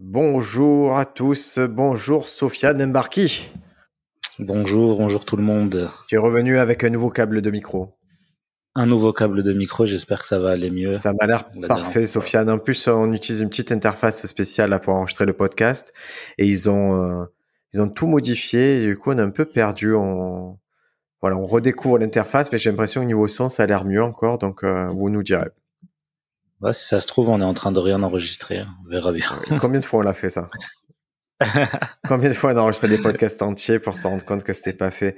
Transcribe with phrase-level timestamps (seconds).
[0.00, 3.50] Bonjour à tous, bonjour Sofiane Mbarki.
[4.38, 5.90] Bonjour, bonjour tout le monde.
[6.06, 7.98] Tu es revenu avec un nouveau câble de micro.
[8.76, 10.94] Un nouveau câble de micro, j'espère que ça va aller mieux.
[10.94, 12.48] Ça m'a l'air parfait, Sofiane.
[12.48, 15.92] En plus, on utilise une petite interface spéciale pour enregistrer le podcast
[16.38, 17.24] et ils ont, euh,
[17.72, 18.86] ils ont tout modifié.
[18.86, 19.94] du coup, on est un peu perdu.
[19.94, 20.60] On,
[21.20, 24.38] voilà, on redécouvre l'interface, mais j'ai l'impression que niveau son, ça a l'air mieux encore.
[24.38, 25.48] Donc, euh, vous nous direz.
[26.72, 28.62] Si ça se trouve, on est en train de rien enregistrer.
[28.84, 29.40] On verra bien.
[29.60, 30.50] Combien de fois on l'a fait ça?
[32.08, 34.72] Combien de fois on a enregistré des podcasts entiers pour se rendre compte que c'était
[34.72, 35.16] pas fait?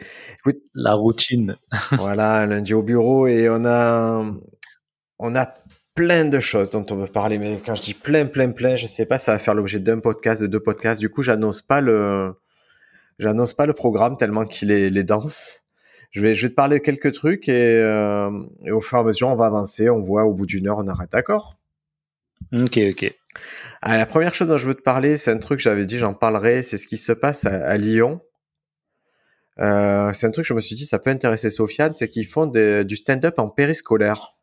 [0.74, 1.56] La routine.
[1.92, 4.22] voilà, lundi au bureau et on a,
[5.18, 5.54] on a
[5.94, 7.38] plein de choses dont on veut parler.
[7.38, 10.00] Mais quand je dis plein, plein, plein, je sais pas, ça va faire l'objet d'un
[10.00, 11.00] podcast, de deux podcasts.
[11.00, 12.34] Du coup, j'annonce pas le,
[13.18, 15.60] j'annonce pas le programme tellement qu'il est, les dense.
[16.10, 18.30] Je vais, je vais te parler de quelques trucs et, euh,
[18.64, 19.88] et au fur et à mesure, on va avancer.
[19.90, 21.12] On voit au bout d'une heure, on arrête.
[21.12, 21.56] D'accord?
[22.52, 23.14] Ok, ok.
[23.80, 25.98] Ah, la première chose dont je veux te parler, c'est un truc que j'avais dit,
[25.98, 28.20] j'en parlerai, c'est ce qui se passe à, Lyon.
[29.60, 32.26] Euh, c'est un truc que je me suis dit, ça peut intéresser Sofiane, c'est qu'ils
[32.26, 34.34] font du stand-up en périscolaire.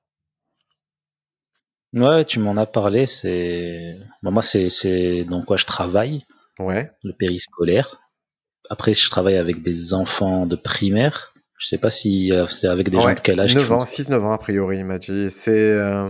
[1.94, 3.06] Ouais, tu m'en as parlé.
[3.06, 6.26] C'est bah, moi, c'est c'est dans quoi je travaille.
[6.60, 6.92] Ouais.
[7.04, 8.02] Le périscolaire.
[8.70, 11.34] Après, je travaille avec des enfants de primaire.
[11.58, 13.56] Je sais pas si euh, c'est avec des gens de quel âge.
[13.56, 15.32] 9 ans, 6-9 ans a priori, il m'a dit.
[15.32, 16.10] C'est euh,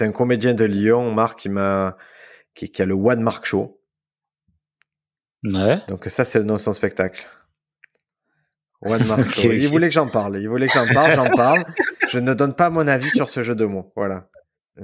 [0.00, 1.96] un comédien de Lyon, Marc, qui m'a
[2.54, 3.80] qui, a le One Mark Show.
[5.44, 5.80] Ouais.
[5.88, 7.26] Donc ça, c'est le nom de son spectacle.
[8.82, 9.50] One Mark Show.
[9.50, 10.38] Il voulait que j'en parle.
[10.38, 11.64] Il voulait que j'en parle, j'en parle.
[12.10, 13.92] Je ne donne pas mon avis sur ce jeu de mots.
[13.96, 14.28] Voilà.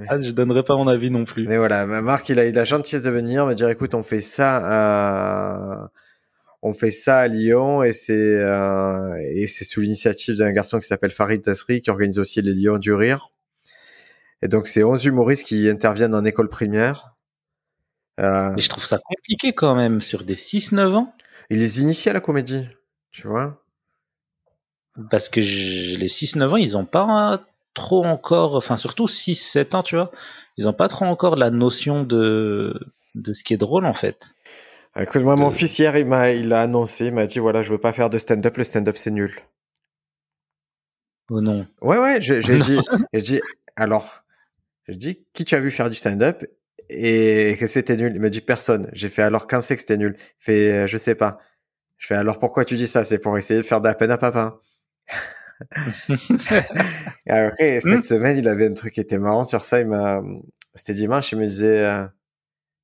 [0.07, 1.47] Ah, je donnerai pas mon avis non plus.
[1.47, 4.21] Mais voilà, Marc, il a eu la gentillesse de venir me dire, écoute, on fait
[4.21, 5.91] ça à,
[6.61, 9.15] on fait ça à Lyon et c'est euh...
[9.33, 12.77] et c'est sous l'initiative d'un garçon qui s'appelle Farid Tasri qui organise aussi les Lions
[12.77, 13.31] du rire.
[14.41, 17.15] Et donc, c'est 11 humoristes qui interviennent en école primaire.
[18.19, 21.13] Euh, Mais je trouve ça compliqué quand même, sur des 6-9 ans.
[21.49, 22.67] Ils les initient à la comédie,
[23.11, 23.63] tu vois.
[25.09, 29.95] Parce que les 6-9 ans, ils ont pas trop encore, enfin surtout 6-7 ans, tu
[29.95, 30.11] vois,
[30.57, 32.77] ils ont pas trop encore la notion de,
[33.15, 34.35] de ce qui est drôle en fait.
[34.93, 37.63] Ah, écoute, moi, mon fils hier, il m'a, il a annoncé, il m'a dit voilà,
[37.63, 39.31] je veux pas faire de stand-up, le stand-up c'est nul.
[41.29, 41.65] Oh non.
[41.81, 42.79] Ouais, ouais, j'ai dit,
[43.13, 43.41] j'ai dit,
[43.77, 44.23] alors,
[44.87, 46.43] je dis, qui tu as vu faire du stand-up
[46.91, 48.11] et que c'était nul?
[48.13, 48.89] Il me dit personne.
[48.93, 51.39] J'ai fait alors quand c'est que c'était nul Il fait euh, je sais pas.
[51.97, 53.03] Je fais alors pourquoi tu dis ça?
[53.03, 54.59] C'est pour essayer de faire de la peine à papa.
[57.27, 58.01] après cette hmm.
[58.01, 59.79] semaine il avait un truc qui était marrant sur ça.
[59.79, 60.21] Il m'a
[60.73, 62.07] c'était dimanche il me disait euh,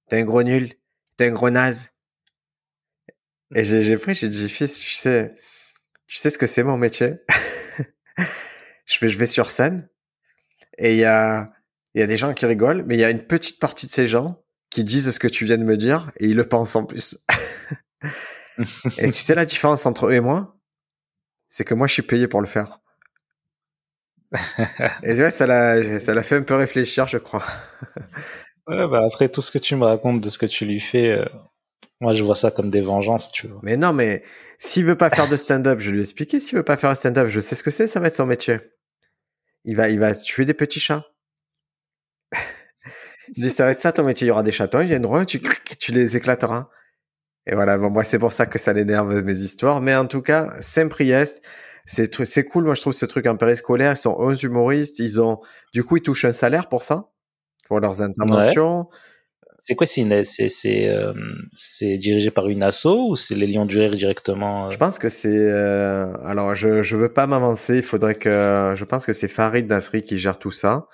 [0.10, 0.74] t'es un gros nul,
[1.18, 1.92] t'es un gros naze.
[3.56, 5.30] Et j'ai pris j'ai dit fils tu sais
[6.08, 7.16] tu sais ce que c'est mon métier?
[8.86, 9.90] je fais je vais sur scène
[10.78, 11.48] et il y a
[11.96, 14.08] y a des gens qui rigolent, mais il y a une petite partie de ces
[14.08, 16.86] gens qui disent ce que tu viens de me dire et ils le pensent en
[16.86, 17.18] plus.
[18.98, 20.56] et tu sais la différence entre eux et moi?
[21.48, 22.80] C'est que moi je suis payé pour le faire.
[25.04, 27.44] et ouais, ça l'a fait un peu réfléchir, je crois.
[28.68, 31.12] ouais, bah après tout ce que tu me racontes de ce que tu lui fais,
[31.12, 31.26] euh,
[32.00, 33.60] moi je vois ça comme des vengeances, tu vois.
[33.64, 34.24] Mais non, mais
[34.58, 36.40] s'il veut pas faire de stand-up, je lui ai expliqué.
[36.40, 38.26] S'il veut pas faire de stand-up, je sais ce que c'est, ça va être son
[38.26, 38.60] métier.
[39.66, 41.06] Il va, il va tuer des petits chats.
[43.36, 45.26] Il dit, ça va être ça ton métier, il y aura des chatons, ils viendront,
[45.26, 45.42] tu,
[45.80, 46.70] tu les éclateras.
[47.46, 49.82] Et voilà, bon, moi, c'est pour ça que ça l'énerve mes histoires.
[49.82, 51.42] Mais en tout cas, Saint-Priest,
[51.86, 52.66] c'est, c'est cool.
[52.66, 53.94] Moi, je trouve ce truc en périscolaire.
[53.94, 55.00] Ils sont 11 humoristes.
[55.00, 55.40] Ils ont,
[55.74, 57.10] du coup, ils touchent un salaire pour ça,
[57.68, 58.90] pour leurs interventions.
[59.60, 61.14] C'est quoi C'est c'est c'est, euh,
[61.54, 64.70] c'est dirigé par une asso ou c'est les Lions du Rire directement euh?
[64.70, 67.78] Je pense que c'est euh, alors je je veux pas m'avancer.
[67.78, 70.88] Il faudrait que je pense que c'est Farid Nasri qui gère tout ça.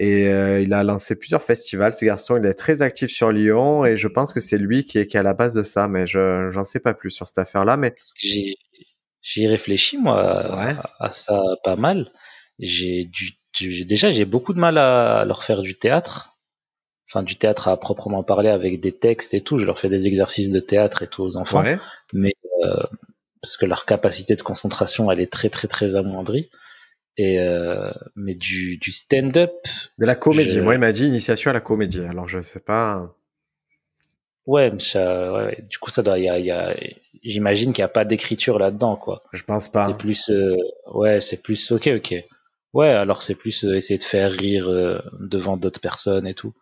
[0.00, 1.94] Et il a lancé plusieurs festivals.
[1.94, 4.98] Ce garçon, il est très actif sur Lyon et je pense que c'est lui qui
[4.98, 5.86] est, qui est à la base de ça.
[5.86, 7.76] Mais je j'en sais pas plus sur cette affaire-là.
[7.76, 7.94] Mais
[9.22, 12.10] j'y réfléchis moi à, ça pas mal.
[12.58, 16.33] J'ai du, déjà j'ai beaucoup de mal à leur faire du théâtre.
[17.08, 19.58] Enfin, du théâtre à proprement parler avec des textes et tout.
[19.58, 21.62] Je leur fais des exercices de théâtre et tout aux enfants.
[22.12, 22.34] Mais
[22.64, 22.82] euh,
[23.42, 26.50] parce que leur capacité de concentration, elle est très très très amoindrie.
[27.16, 29.52] Et euh, mais du, du stand-up.
[29.98, 30.60] De la comédie.
[30.60, 32.04] Moi, il m'a dit initiation à la comédie.
[32.04, 33.14] Alors, je sais pas.
[34.46, 36.76] Ouais, du coup, ça doit, y a, y a,
[37.22, 39.22] j'imagine qu'il n'y a pas d'écriture là-dedans, quoi.
[39.32, 39.88] Je pense pas.
[39.88, 40.56] C'est plus, euh,
[40.92, 42.14] ouais, c'est plus, ok, ok.
[42.74, 46.52] Ouais, alors c'est plus euh, essayer de faire rire euh, devant d'autres personnes et tout.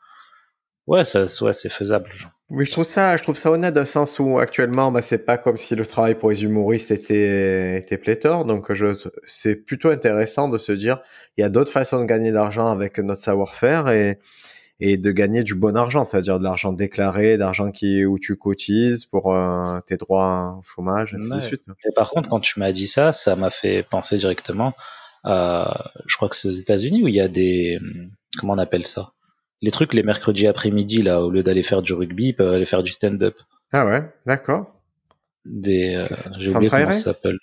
[0.86, 2.10] Ouais, ça, ouais, c'est faisable.
[2.50, 5.24] Oui, je trouve ça, je trouve ça honnête dans le sens où actuellement, bah, c'est
[5.24, 8.44] pas comme si le travail pour les humoristes était, était pléthore.
[8.44, 8.86] Donc, je,
[9.26, 11.00] c'est plutôt intéressant de se dire,
[11.36, 14.18] il y a d'autres façons de gagner de l'argent avec notre savoir-faire et,
[14.80, 19.04] et de gagner du bon argent, c'est-à-dire de l'argent déclaré, d'argent qui où tu cotises
[19.04, 21.66] pour euh, tes droits au chômage, ainsi de suite.
[21.84, 24.74] Et par contre, quand tu m'as dit ça, ça m'a fait penser directement
[25.22, 27.78] à, je crois que c'est aux États-Unis où il y a des,
[28.38, 29.12] comment on appelle ça,
[29.62, 32.66] les trucs les mercredis après-midi là, au lieu d'aller faire du rugby, ils peuvent aller
[32.66, 33.36] faire du stand-up.
[33.72, 34.74] Ah ouais, d'accord.
[35.44, 36.06] Des, euh,
[36.38, 37.38] j'ai oublié comment ça s'appelle.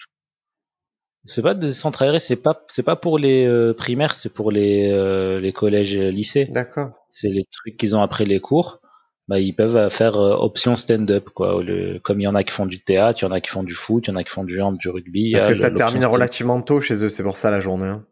[1.25, 4.51] C'est pas des centres aérés, c'est pas c'est pas pour les euh, primaires, c'est pour
[4.51, 6.45] les euh, les collèges lycées.
[6.45, 6.91] D'accord.
[7.11, 8.81] C'est les trucs qu'ils ont après les cours.
[9.27, 11.61] Bah, ils peuvent faire euh, option stand-up quoi.
[12.03, 13.63] comme il y en a qui font du théâtre, il y en a qui font
[13.63, 15.33] du foot, il y en a qui font du hand, du rugby.
[15.33, 17.89] Parce que ça termine relativement tôt chez eux, c'est pour ça la journée.
[17.89, 18.05] Hein.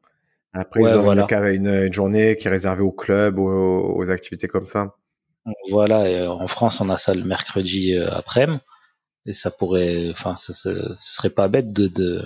[0.58, 4.66] Après, ils ont une, une, journée qui est réservée au club ou aux, activités comme
[4.66, 4.96] ça.
[5.70, 8.62] Voilà, et en France, on a ça le mercredi après-midi.
[9.28, 10.54] Et ça pourrait, enfin, ce
[10.94, 12.24] serait pas bête de,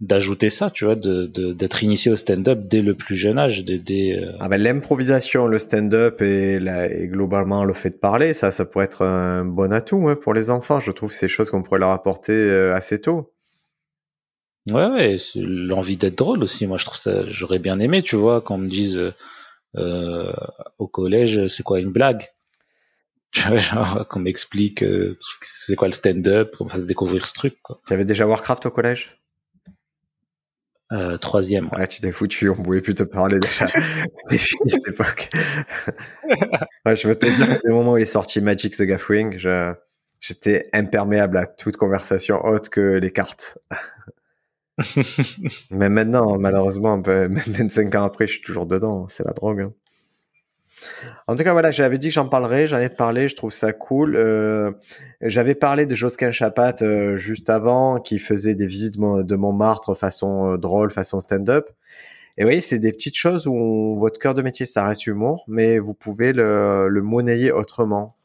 [0.00, 4.18] d'ajouter ça, tu vois, de, d'être initié au stand-up dès le plus jeune âge, dès,
[4.18, 8.64] euh, Ah ben l'improvisation, le stand-up et, et, globalement le fait de parler, ça, ça
[8.64, 10.80] pourrait être un bon atout hein, pour les enfants.
[10.80, 13.34] Je trouve que c'est des choses qu'on pourrait leur apporter euh, assez tôt.
[14.66, 16.66] Ouais, ouais, c'est l'envie d'être drôle aussi.
[16.66, 19.12] Moi, je trouve ça, j'aurais bien aimé, tu vois, qu'on me dise
[19.76, 20.32] euh,
[20.78, 22.28] au collège, c'est quoi une blague?
[23.32, 24.84] Genre, qu'on m'explique
[25.42, 27.56] c'est quoi le stand-up, qu'on me fasse découvrir ce truc.
[27.86, 29.20] Tu avais déjà Warcraft au collège?
[30.92, 31.68] Euh, troisième.
[31.72, 31.86] Ouais.
[31.86, 33.66] tu t'es foutu, on pouvait plus te parler déjà
[34.30, 35.28] des filles cette époque.
[36.84, 39.72] ouais, je veux te dire, le moment où il est sorti Magic the Gathering, je,
[40.20, 43.58] j'étais imperméable à toute conversation autre que les cartes.
[45.70, 49.06] Mais maintenant, malheureusement, même 25 ans après, je suis toujours dedans.
[49.08, 49.60] C'est la drogue.
[49.60, 49.72] Hein.
[51.26, 53.72] En tout cas, voilà, j'avais dit que j'en parlerais, j'en ai parlé, je trouve ça
[53.72, 54.16] cool.
[54.16, 54.72] Euh,
[55.20, 60.52] j'avais parlé de Josquin Chapat euh, juste avant, qui faisait des visites de Montmartre façon
[60.54, 61.70] euh, drôle, façon stand-up.
[62.36, 65.44] Et vous voyez, c'est des petites choses où votre cœur de métier, ça reste humour,
[65.48, 68.16] mais vous pouvez le, le monnayer autrement.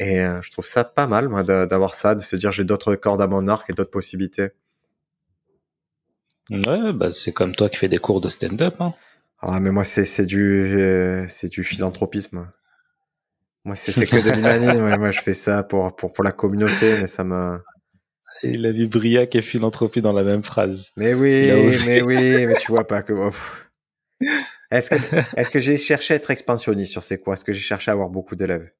[0.00, 3.22] Et je trouve ça pas mal, moi, d'avoir ça, de se dire j'ai d'autres cordes
[3.22, 4.50] à mon arc et d'autres possibilités.
[6.50, 8.80] Ouais, bah c'est comme toi qui fais des cours de stand-up.
[8.80, 8.94] Hein.
[9.40, 12.50] Ah, mais moi, c'est, c'est du, euh, c'est du philanthropisme.
[13.64, 14.96] Moi, c'est, que de l'humanisme.
[14.96, 17.60] moi, je fais ça pour, pour, pour la communauté, mais ça me.
[18.42, 20.90] Il a vu Briac et philanthropie dans la même phrase.
[20.96, 21.50] Mais oui,
[21.86, 23.12] mais oui, mais tu vois pas que.
[23.12, 23.30] Oh,
[24.70, 24.96] est-ce que,
[25.36, 27.34] est-ce que j'ai cherché à être expansionniste sur c'est quoi?
[27.34, 28.70] Est-ce que j'ai cherché à avoir beaucoup d'élèves?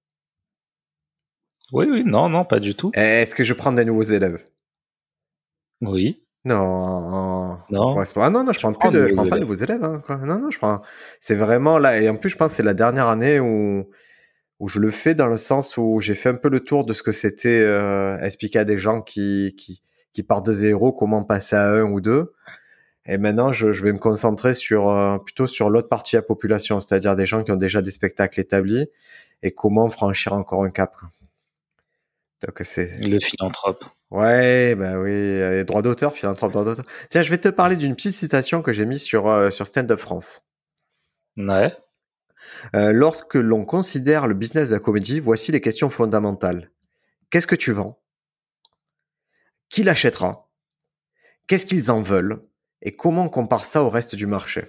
[1.72, 2.90] Oui, oui, non, non, pas du tout.
[2.94, 4.44] Est-ce que je prends des nouveaux élèves?
[5.80, 6.23] Oui.
[6.44, 7.98] Non, non?
[7.98, 9.82] ah non, non, je, prends plus de, je prends pas de vos élèves.
[9.82, 10.16] Hein, quoi.
[10.16, 10.82] Non, non, je prends.
[11.18, 13.88] C'est vraiment là, et en plus, je pense que c'est la dernière année où
[14.60, 16.92] où je le fais dans le sens où j'ai fait un peu le tour de
[16.92, 19.82] ce que c'était euh, expliquer à des gens qui qui
[20.12, 22.34] qui partent de zéro comment passer à un ou deux.
[23.06, 26.22] Et maintenant, je, je vais me concentrer sur euh, plutôt sur l'autre partie de la
[26.22, 28.86] population, c'est-à-dire des gens qui ont déjà des spectacles établis
[29.42, 30.94] et comment franchir encore un cap.
[32.42, 33.84] Donc c'est le philanthrope.
[34.10, 36.84] Ouais, bah oui, droit d'auteur, philanthrope, droit d'auteur.
[37.10, 39.90] Tiens, je vais te parler d'une petite citation que j'ai mise sur, euh, sur Stand
[39.90, 40.46] Up France.
[41.36, 41.76] Ouais.
[42.76, 46.70] Euh, lorsque l'on considère le business de la comédie, voici les questions fondamentales.
[47.30, 48.00] Qu'est-ce que tu vends?
[49.68, 50.50] Qui l'achètera?
[51.46, 52.46] Qu'est-ce qu'ils en veulent?
[52.82, 54.62] Et comment on compare ça au reste du marché?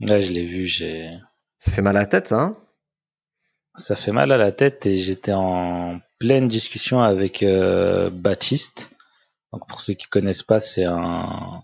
[0.00, 1.10] Ouais, je l'ai vu, j'ai...
[1.58, 2.56] Ça fait mal à la tête, hein?
[3.74, 8.90] Ça fait mal à la tête et j'étais en pleine discussion avec euh, Baptiste.
[9.52, 11.62] Donc pour ceux qui connaissent pas, c'est un,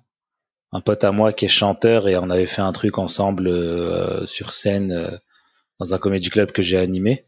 [0.73, 4.25] un pote à moi qui est chanteur et on avait fait un truc ensemble euh,
[4.27, 5.17] sur scène euh,
[5.79, 7.27] dans un comédie club que j'ai animé.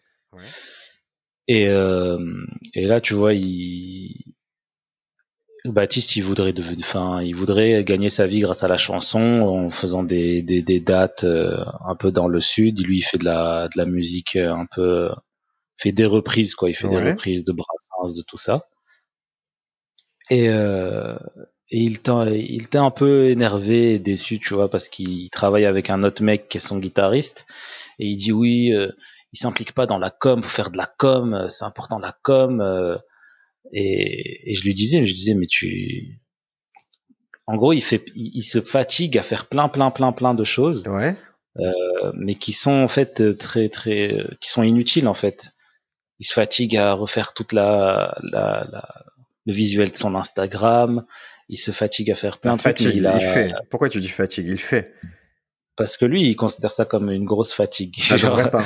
[1.48, 4.34] Et, et là, tu vois, il,
[5.64, 9.70] Baptiste, il voudrait devenir, enfin, il voudrait gagner sa vie grâce à la chanson en
[9.70, 12.80] faisant des, des, des dates un peu dans le sud.
[12.80, 15.10] Lui, il fait de la, de la musique un peu
[15.80, 16.68] fait des reprises, quoi.
[16.70, 18.66] Il fait des reprises de Brassens, de tout ça.
[20.28, 21.16] Et, euh,
[21.70, 21.94] et il
[22.62, 26.48] était un peu énervé et déçu, tu vois, parce qu'il travaille avec un autre mec
[26.48, 27.46] qui est son guitariste.
[27.98, 28.90] Et il dit oui, euh,
[29.32, 32.16] il s'implique pas dans la com, faut faire de la com, euh, c'est important la
[32.22, 32.60] com.
[33.66, 33.68] Euh.
[33.72, 36.20] et, et je lui disais, je disais, mais tu,
[37.46, 40.84] en gros, il fait, il, se fatigue à faire plein, plein, plein, plein de choses.
[40.86, 41.16] Ouais.
[42.14, 45.52] mais qui sont en fait très très, qui sont inutiles en fait.
[46.18, 49.04] Il se fatigue à refaire toute la, la, la
[49.46, 51.04] le visuel de son Instagram.
[51.48, 52.80] Il se fatigue à faire plein de trucs.
[52.80, 53.52] Il, il fait.
[53.70, 54.46] Pourquoi tu dis fatigue?
[54.48, 54.94] Il fait.
[55.76, 57.96] Parce que lui, il considère ça comme une grosse fatigue.
[58.10, 58.64] Ah, Genre, pas.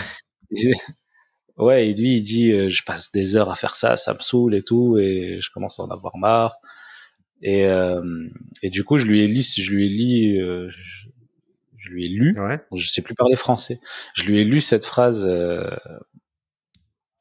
[1.58, 4.20] Ouais, et lui, il dit, euh, je passe des heures à faire ça, ça me
[4.20, 6.56] saoule et tout, et je commence à en avoir marre.
[7.42, 8.28] Et, euh,
[8.62, 10.70] et du coup, je lui ai lu, je lui ai lu, euh,
[11.76, 12.60] je, lui ai lu, ouais.
[12.74, 13.80] je sais plus parler français.
[14.14, 15.30] Je lui ai lu cette phrase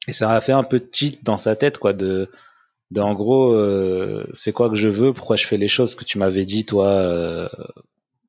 [0.06, 2.30] et ça a fait un peu de cheat dans sa tête, quoi, de,
[2.90, 3.54] de en gros,
[4.32, 7.50] c'est quoi que je veux, pourquoi je fais les choses que tu m'avais dit, toi,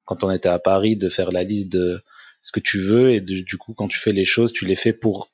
[0.03, 2.01] quand on était à Paris, de faire la liste de
[2.41, 4.93] ce que tu veux et du coup, quand tu fais les choses, tu les fais
[4.93, 5.29] pour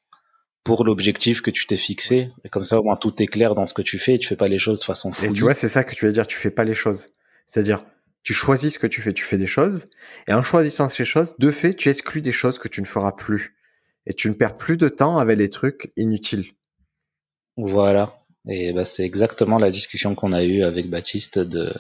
[0.64, 2.30] pour l'objectif que tu t'es fixé.
[2.44, 4.28] Et comme ça, au moins, tout est clair dans ce que tu fais et tu
[4.28, 5.26] fais pas les choses de façon fou.
[5.26, 7.08] Et tu vois, c'est ça que tu veux dire, tu fais pas les choses.
[7.48, 7.84] C'est-à-dire,
[8.24, 9.88] tu choisis ce que tu fais, tu fais des choses,
[10.28, 13.12] et en choisissant ces choses, de fait, tu exclus des choses que tu ne feras
[13.12, 13.56] plus.
[14.06, 16.46] Et tu ne perds plus de temps avec les trucs inutiles.
[17.58, 18.16] Voilà.
[18.48, 21.72] Et bah, c'est exactement la discussion qu'on a eue avec Baptiste de,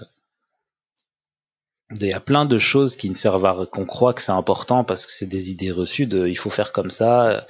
[1.99, 4.83] il y a plein de choses qui ne servent à qu'on croit que c'est important
[4.83, 7.45] parce que c'est des idées reçues de il faut faire comme ça.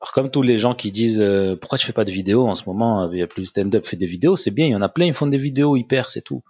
[0.00, 2.54] Alors comme tous les gens qui disent euh, pourquoi tu fais pas de vidéos en
[2.54, 4.80] ce moment, il y a plus stand-up fait des vidéos, c'est bien, il y en
[4.80, 6.42] a plein, ils font des vidéos hyper, c'est tout.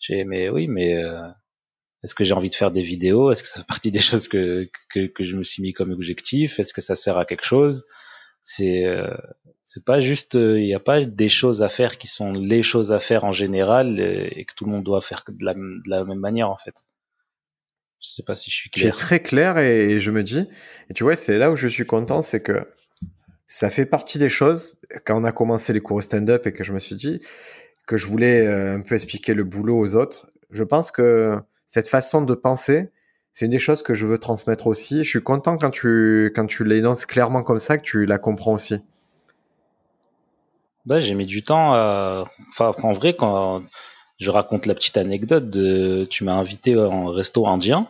[0.00, 1.22] J'ai mais oui, mais euh,
[2.02, 3.30] est-ce que j'ai envie de faire des vidéos?
[3.30, 5.92] Est-ce que ça fait partie des choses que, que, que je me suis mis comme
[5.92, 6.58] objectif?
[6.58, 7.86] Est-ce que ça sert à quelque chose?
[8.42, 9.16] C'est euh,
[9.64, 12.90] c'est pas juste, il n'y a pas des choses à faire qui sont les choses
[12.90, 16.04] à faire en général et, que tout le monde doit faire de la, de la
[16.04, 16.86] même manière en fait.
[18.00, 18.84] Je sais pas si je suis clair.
[18.84, 20.46] Tu es très clair et, je me dis,
[20.88, 22.66] et tu vois, c'est là où je suis content, c'est que
[23.48, 24.78] ça fait partie des choses.
[25.04, 27.20] Quand on a commencé les cours stand-up et que je me suis dit
[27.86, 31.36] que je voulais euh, un peu expliquer le boulot aux autres, je pense que
[31.66, 32.90] cette façon de penser,
[33.32, 35.02] c'est une des choses que je veux transmettre aussi.
[35.02, 38.52] Je suis content quand tu, quand tu l'énonces clairement comme ça, que tu la comprends
[38.52, 38.76] aussi.
[40.84, 41.72] Bah, j'ai mis du temps
[42.52, 43.62] Enfin, en vrai, quand
[44.18, 46.06] je raconte la petite anecdote de...
[46.10, 47.88] Tu m'as invité en resto indien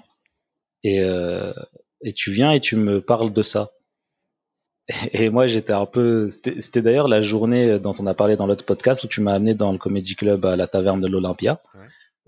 [0.85, 1.53] et, euh,
[2.03, 3.71] et tu viens et tu me parles de ça.
[5.13, 6.29] Et moi, j'étais un peu...
[6.31, 9.55] C'était d'ailleurs la journée dont on a parlé dans l'autre podcast où tu m'as amené
[9.55, 11.61] dans le Comedy Club à la taverne de l'Olympia.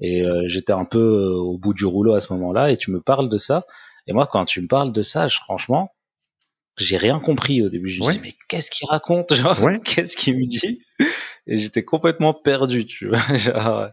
[0.01, 2.91] Et euh, j'étais un peu euh, au bout du rouleau à ce moment-là et tu
[2.91, 3.67] me parles de ça.
[4.07, 5.93] Et moi, quand tu me parles de ça, je, franchement,
[6.79, 7.91] j'ai rien compris au début.
[7.91, 10.81] Je me dis mais qu'est-ce qu'il raconte genre qu'est-ce qu'il me dit?
[11.47, 13.21] Et j'étais complètement perdu, tu vois.
[13.35, 13.89] Genre,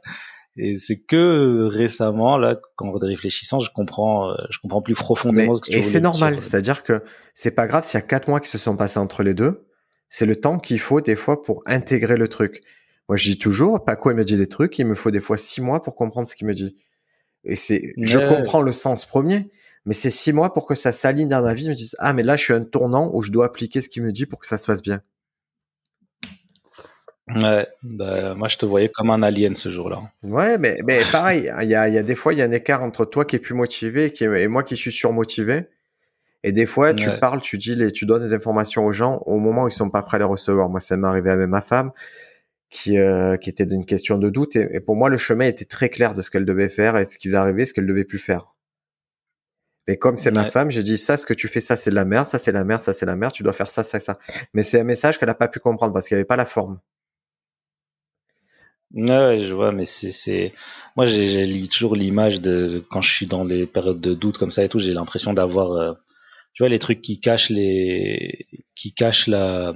[0.58, 5.62] et c'est que récemment là, qu'en réfléchissant, je comprends, euh, je comprends plus profondément ce
[5.62, 8.40] que tu Et c'est normal, c'est-à-dire que c'est pas grave s'il y a quatre mois
[8.40, 9.68] qui se sont passés entre les deux.
[10.10, 12.64] C'est le temps qu'il faut des fois pour intégrer le truc.
[13.10, 15.38] Moi, je dis toujours, Paco, il me dit des trucs, il me faut des fois
[15.38, 16.76] six mois pour comprendre ce qu'il me dit.
[17.44, 19.50] Et c'est, je comprends le sens premier,
[19.86, 21.66] mais c'est six mois pour que ça s'aligne dans ma vie.
[21.66, 23.90] Je me dise, ah, mais là, je suis un tournant où je dois appliquer ce
[23.90, 25.02] qu'il me dit pour que ça se fasse bien.
[27.36, 30.02] Ouais, bah, moi je te voyais comme un alien ce jour-là.
[30.24, 32.52] Ouais, mais, mais pareil, il y a, y a, des fois, il y a un
[32.52, 35.68] écart entre toi qui es plus motivé et, qui et moi qui suis surmotivé.
[36.44, 39.40] Et des fois, tu parles, tu dis, les, tu donnes des informations aux gens au
[39.40, 40.70] moment où ils sont pas prêts à les recevoir.
[40.70, 41.92] Moi, ça m'est arrivé avec ma femme
[42.70, 44.56] qui, euh, qui était d'une question de doute.
[44.56, 47.06] Et, et, pour moi, le chemin était très clair de ce qu'elle devait faire et
[47.06, 48.54] ce qui devait arriver, ce qu'elle devait plus faire.
[49.88, 51.96] Mais comme c'est ma femme, j'ai dit ça, ce que tu fais, ça c'est de
[51.96, 54.00] la merde, ça c'est la merde, ça c'est la merde, tu dois faire ça, ça,
[54.00, 54.18] ça.
[54.54, 56.46] Mais c'est un message qu'elle n'a pas pu comprendre parce qu'il n'y avait pas la
[56.46, 56.80] forme.
[58.94, 60.54] Ouais, je vois, mais c'est, c'est,
[60.96, 64.64] moi j'ai toujours l'image de quand je suis dans les périodes de doute comme ça
[64.64, 65.94] et tout, j'ai l'impression d'avoir, euh,
[66.54, 69.74] tu vois, les trucs qui cachent les, qui cachent la,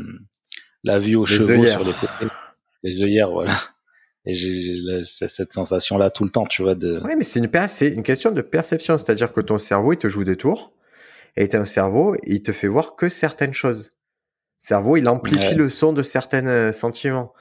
[0.83, 2.33] la vue aux chevaux sur les côtés,
[2.83, 3.59] les œillères, voilà.
[4.25, 6.75] Et j'ai cette sensation-là tout le temps, tu vois.
[6.75, 7.01] De...
[7.03, 8.97] Oui, mais c'est une, c'est une question de perception.
[8.97, 10.73] C'est-à-dire que ton cerveau, il te joue des tours.
[11.37, 13.85] Et ton cerveau, il te fait voir que certaines choses.
[13.85, 17.33] Le cerveau, il amplifie le son de certains euh, sentiments.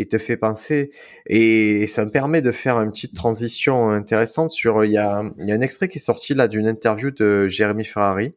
[0.00, 0.92] Il te fait penser.
[1.26, 4.84] Et ça me permet de faire une petite transition intéressante sur.
[4.84, 7.48] Il y a, il y a un extrait qui est sorti là d'une interview de
[7.48, 8.32] Jérémy Ferrari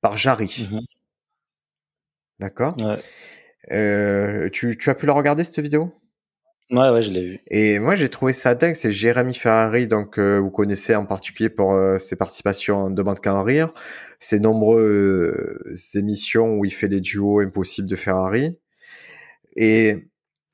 [0.00, 0.68] par Jarry.
[0.68, 0.84] Mm-hmm.
[2.40, 2.76] D'accord?
[2.80, 2.96] Ouais.
[3.70, 5.94] euh, tu, tu as pu la regarder cette vidéo?
[6.72, 7.40] Ouais, ouais, je l'ai vu.
[7.48, 8.74] Et moi, j'ai trouvé ça dingue.
[8.74, 13.20] C'est Jérémy Ferrari, donc euh, vous connaissez en particulier pour euh, ses participations en Demande
[13.20, 13.72] qu'à en rire,
[14.18, 18.58] ses nombreuses euh, émissions où il fait les duos impossibles de Ferrari.
[19.54, 20.08] Et,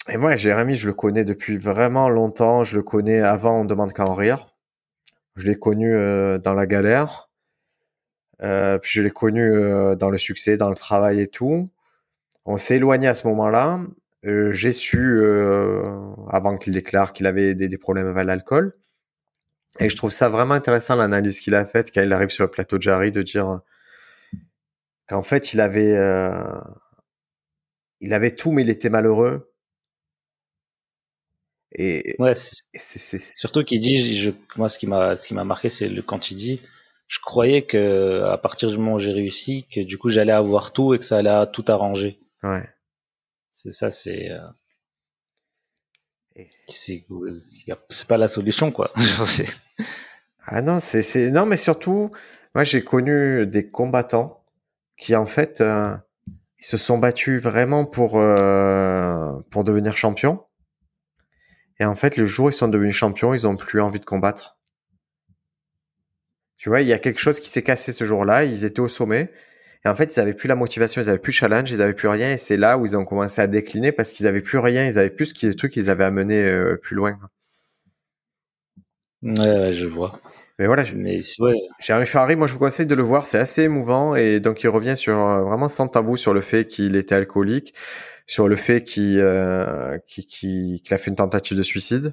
[0.09, 2.65] et moi, Jérémy, je le connais depuis vraiment longtemps.
[2.65, 4.55] Je le connais avant On demande qu'à en rire.
[5.37, 5.93] Je l'ai connu
[6.41, 7.31] dans la galère.
[8.41, 9.51] puis je l'ai connu
[9.97, 11.71] dans le succès, dans le travail et tout.
[12.45, 13.81] On s'est éloigné à ce moment-là.
[14.25, 15.83] Euh, j'ai su, euh,
[16.29, 18.77] avant qu'il déclare qu'il avait des, des problèmes avec l'alcool.
[19.81, 22.51] Et je trouve ça vraiment intéressant l'analyse qu'il a faite quand il arrive sur le
[22.51, 23.61] plateau de Jarry de dire
[25.09, 26.59] qu'en fait il avait euh,
[28.01, 29.53] il avait tout mais il était malheureux.
[31.73, 35.69] Et ouais, c'est surtout qu'il dit je, moi ce qui m'a ce qui m'a marqué
[35.69, 36.61] c'est le quand il dit
[37.09, 40.73] je croyais que à partir du moment où j'ai réussi que du coup j'allais avoir
[40.73, 42.19] tout et que ça allait tout arranger.
[42.43, 42.67] Ouais.
[43.53, 44.39] C'est ça c'est euh,
[46.69, 48.93] c'est pas la solution quoi.
[50.47, 52.11] ah non, c'est non mais surtout
[52.55, 54.43] moi j'ai connu des combattants
[54.97, 55.95] qui en fait euh,
[56.59, 60.45] ils se sont battus vraiment pour euh, pour devenir champions.
[61.81, 64.05] Et en fait, le jour où ils sont devenus champions, ils ont plus envie de
[64.05, 64.59] combattre.
[66.57, 68.45] Tu vois, il y a quelque chose qui s'est cassé ce jour-là.
[68.45, 69.33] Ils étaient au sommet.
[69.85, 72.09] Et en fait, ils avaient plus la motivation, ils avaient plus challenge, ils avaient plus
[72.09, 72.33] rien.
[72.33, 74.87] Et c'est là où ils ont commencé à décliner parce qu'ils avaient plus rien.
[74.87, 77.19] Ils avaient plus ce qui, truc qu'ils avaient amené euh, plus loin.
[79.23, 80.21] Ouais, je vois.
[80.59, 81.57] Mais voilà, mais ouais.
[81.81, 84.97] Ferrari, moi je vous conseille de le voir, c'est assez émouvant et donc il revient
[84.97, 87.75] sur euh, vraiment sans tabou sur le fait qu'il était alcoolique,
[88.29, 92.13] sur le fait qu'il euh, qu'il a fait une tentative de suicide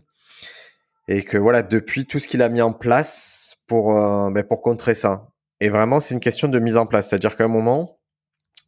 [1.07, 4.63] et que voilà depuis tout ce qu'il a mis en place pour euh, ben, pour
[4.63, 5.27] contrer ça.
[5.60, 8.00] Et vraiment c'est une question de mise en place, c'est-à-dire qu'à un moment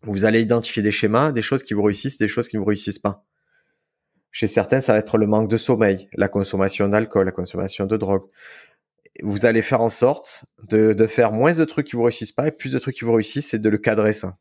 [0.03, 2.67] vous allez identifier des schémas, des choses qui vous réussissent, des choses qui ne vous
[2.67, 3.25] réussissent pas.
[4.31, 7.97] Chez certains, ça va être le manque de sommeil, la consommation d'alcool, la consommation de
[7.97, 8.27] drogue
[9.23, 12.47] vous allez faire en sorte de, de, faire moins de trucs qui vous réussissent pas
[12.47, 14.37] et plus de trucs qui vous réussissent et de le cadrer ça.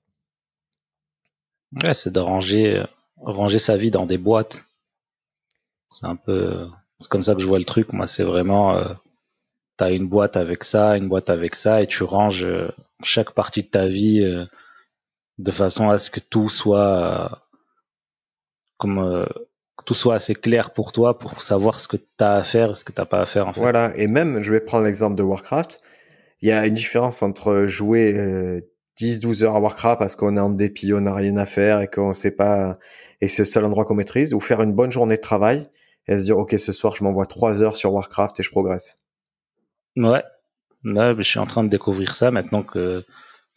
[1.72, 2.84] Ouais, c'est de ranger,
[3.20, 4.64] ranger sa vie dans des boîtes.
[5.90, 6.68] C'est un peu,
[7.00, 7.92] c'est comme ça que je vois le truc.
[7.92, 8.92] Moi, c'est vraiment, euh,
[9.76, 12.68] t'as une boîte avec ça, une boîte avec ça, et tu ranges euh,
[13.02, 14.44] chaque partie de ta vie euh,
[15.38, 17.36] de façon à ce que tout soit euh,
[18.78, 19.26] comme
[19.86, 22.74] tout soit assez clair pour toi pour savoir ce que tu as à faire et
[22.74, 23.48] ce que tu n'as pas à faire.
[23.48, 23.60] En fait.
[23.60, 25.80] Voilà, et même, je vais prendre l'exemple de Warcraft.
[26.42, 28.62] Il y a une différence entre jouer
[28.98, 31.80] 10-12 euh, heures à Warcraft parce qu'on est en dépit, on n'a rien à faire
[31.80, 32.74] et qu'on sait pas,
[33.20, 35.68] et c'est le seul endroit qu'on maîtrise, ou faire une bonne journée de travail
[36.08, 38.96] et se dire, OK, ce soir, je m'envoie 3 heures sur Warcraft et je progresse.
[39.96, 40.22] Ouais.
[40.84, 43.04] Là, je suis en train de découvrir ça maintenant que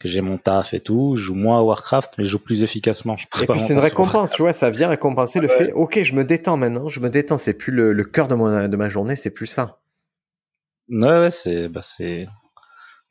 [0.00, 2.62] que j'ai mon taf et tout, je joue moins à Warcraft, mais je joue plus
[2.62, 3.16] efficacement.
[3.16, 6.24] et puis c'est une récompense, tu vois, ça vient récompenser le fait, ok, je me
[6.24, 9.14] détends maintenant, je me détends, c'est plus le, le cœur de, mon, de ma journée,
[9.14, 9.78] c'est plus ça.
[10.88, 11.82] Ouais, ouais, c'est, bah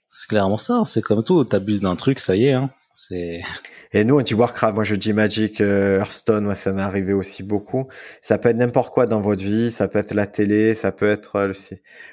[0.09, 2.69] c'est, clairement ça, c'est comme tout, t'abuses d'un truc, ça y est, hein.
[2.95, 3.41] C'est...
[3.93, 7.13] Et nous, on dit Warcraft, moi je dis Magic, euh, Hearthstone, moi ça m'est arrivé
[7.13, 7.87] aussi beaucoup.
[8.21, 11.09] Ça peut être n'importe quoi dans votre vie, ça peut être la télé, ça peut
[11.09, 11.53] être, euh,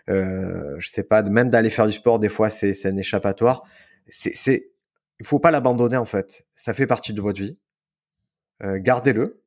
[0.08, 3.64] euh je sais pas, même d'aller faire du sport, des fois c'est, c'est un échappatoire
[4.06, 4.70] c'est, c'est,
[5.20, 6.46] il faut pas l'abandonner en fait.
[6.52, 7.58] Ça fait partie de votre vie.
[8.62, 9.42] Euh, gardez-le,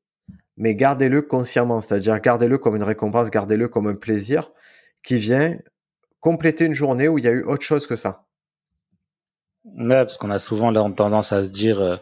[0.57, 4.51] mais gardez-le consciemment, c'est-à-dire gardez-le comme une récompense, gardez-le comme un plaisir
[5.03, 5.57] qui vient
[6.19, 8.27] compléter une journée où il y a eu autre chose que ça.
[9.65, 11.97] Ouais, parce qu'on a souvent tendance à se dire euh,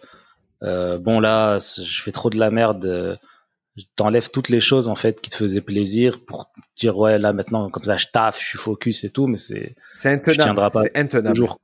[0.63, 2.86] euh, bon là, je fais trop de la merde.
[2.86, 3.15] Euh,
[3.96, 7.70] t'enlèves toutes les choses en fait qui te faisaient plaisir pour dire ouais là maintenant
[7.70, 10.72] comme ça je taffe, je suis focus et tout, mais c'est c'est intenable.
[10.82, 11.36] C'est intenable.
[11.36, 11.60] Toujours,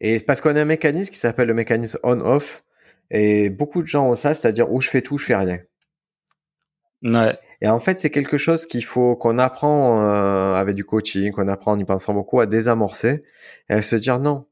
[0.00, 2.62] et parce qu'on a un mécanisme qui s'appelle le mécanisme on-off.
[3.10, 5.60] Et beaucoup de gens ont ça, c'est-à-dire où je fais tout, je fais rien.
[7.02, 7.38] Ouais.
[7.60, 11.48] Et en fait, c'est quelque chose qu'il faut qu'on apprend euh, avec du coaching, qu'on
[11.48, 13.20] apprend en y pensant beaucoup à désamorcer
[13.68, 14.46] et à se dire non,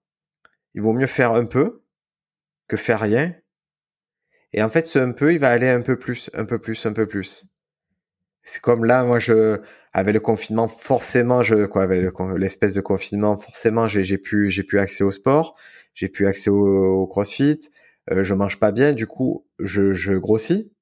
[0.74, 1.82] il vaut mieux faire un peu
[2.68, 3.34] que faire rien.
[4.52, 6.84] Et en fait, ce un peu, il va aller un peu plus, un peu plus,
[6.86, 7.46] un peu plus.
[8.44, 9.60] C'est comme là, moi, je,
[9.92, 12.04] avec le confinement, forcément, je, quoi, avec
[12.36, 15.56] l'espèce de confinement, forcément, j'ai, pu, j'ai pu accès au sport,
[15.94, 17.58] j'ai pu accès au, CrossFit,
[18.10, 20.72] euh, je mange pas bien, du coup, je, je grossis.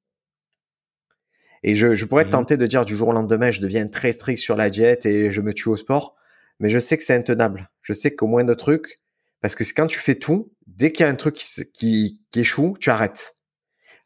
[1.63, 4.13] Et je, je pourrais mmh tenté de dire du jour au lendemain, je deviens très
[4.13, 6.17] strict sur la diète et je me tue au sport,
[6.59, 7.71] mais je sais que c'est intenable.
[7.83, 9.01] Je sais qu'au moins de trucs,
[9.41, 12.41] parce que quand tu fais tout, dès qu'il y a un truc qui, qui, qui
[12.41, 13.37] échoue, tu arrêtes.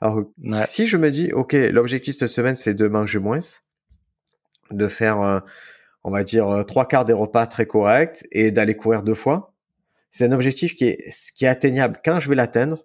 [0.01, 0.23] Alors,
[0.65, 3.39] si je me dis, OK, l'objectif cette semaine, c'est de manger moins,
[4.71, 5.41] de faire, euh,
[6.03, 9.55] on va dire, euh, trois quarts des repas très corrects et d'aller courir deux fois,
[10.11, 12.01] c'est un objectif qui est, qui est atteignable.
[12.05, 12.85] Quand je vais l'atteindre,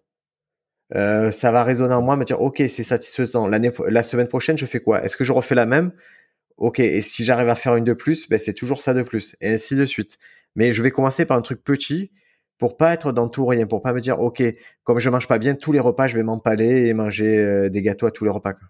[0.95, 3.47] euh, ça va résonner en moi, me dire, OK, c'est satisfaisant.
[3.47, 5.03] La semaine prochaine, je fais quoi?
[5.03, 5.91] Est-ce que je refais la même?
[6.57, 9.35] OK, et si j'arrive à faire une de plus, ben c'est toujours ça de plus,
[9.39, 10.17] et ainsi de suite.
[10.55, 12.11] Mais je vais commencer par un truc petit
[12.57, 14.43] pour pas être dans tout rien, pour pas me dire ok,
[14.83, 17.81] comme je mange pas bien tous les repas, je vais m'empaler et manger euh, des
[17.81, 18.53] gâteaux à tous les repas.
[18.53, 18.67] Quoi.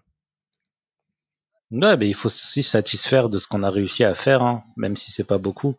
[1.72, 5.10] Mais il faut aussi satisfaire de ce qu'on a réussi à faire, hein, même si
[5.10, 5.76] c'est pas beaucoup.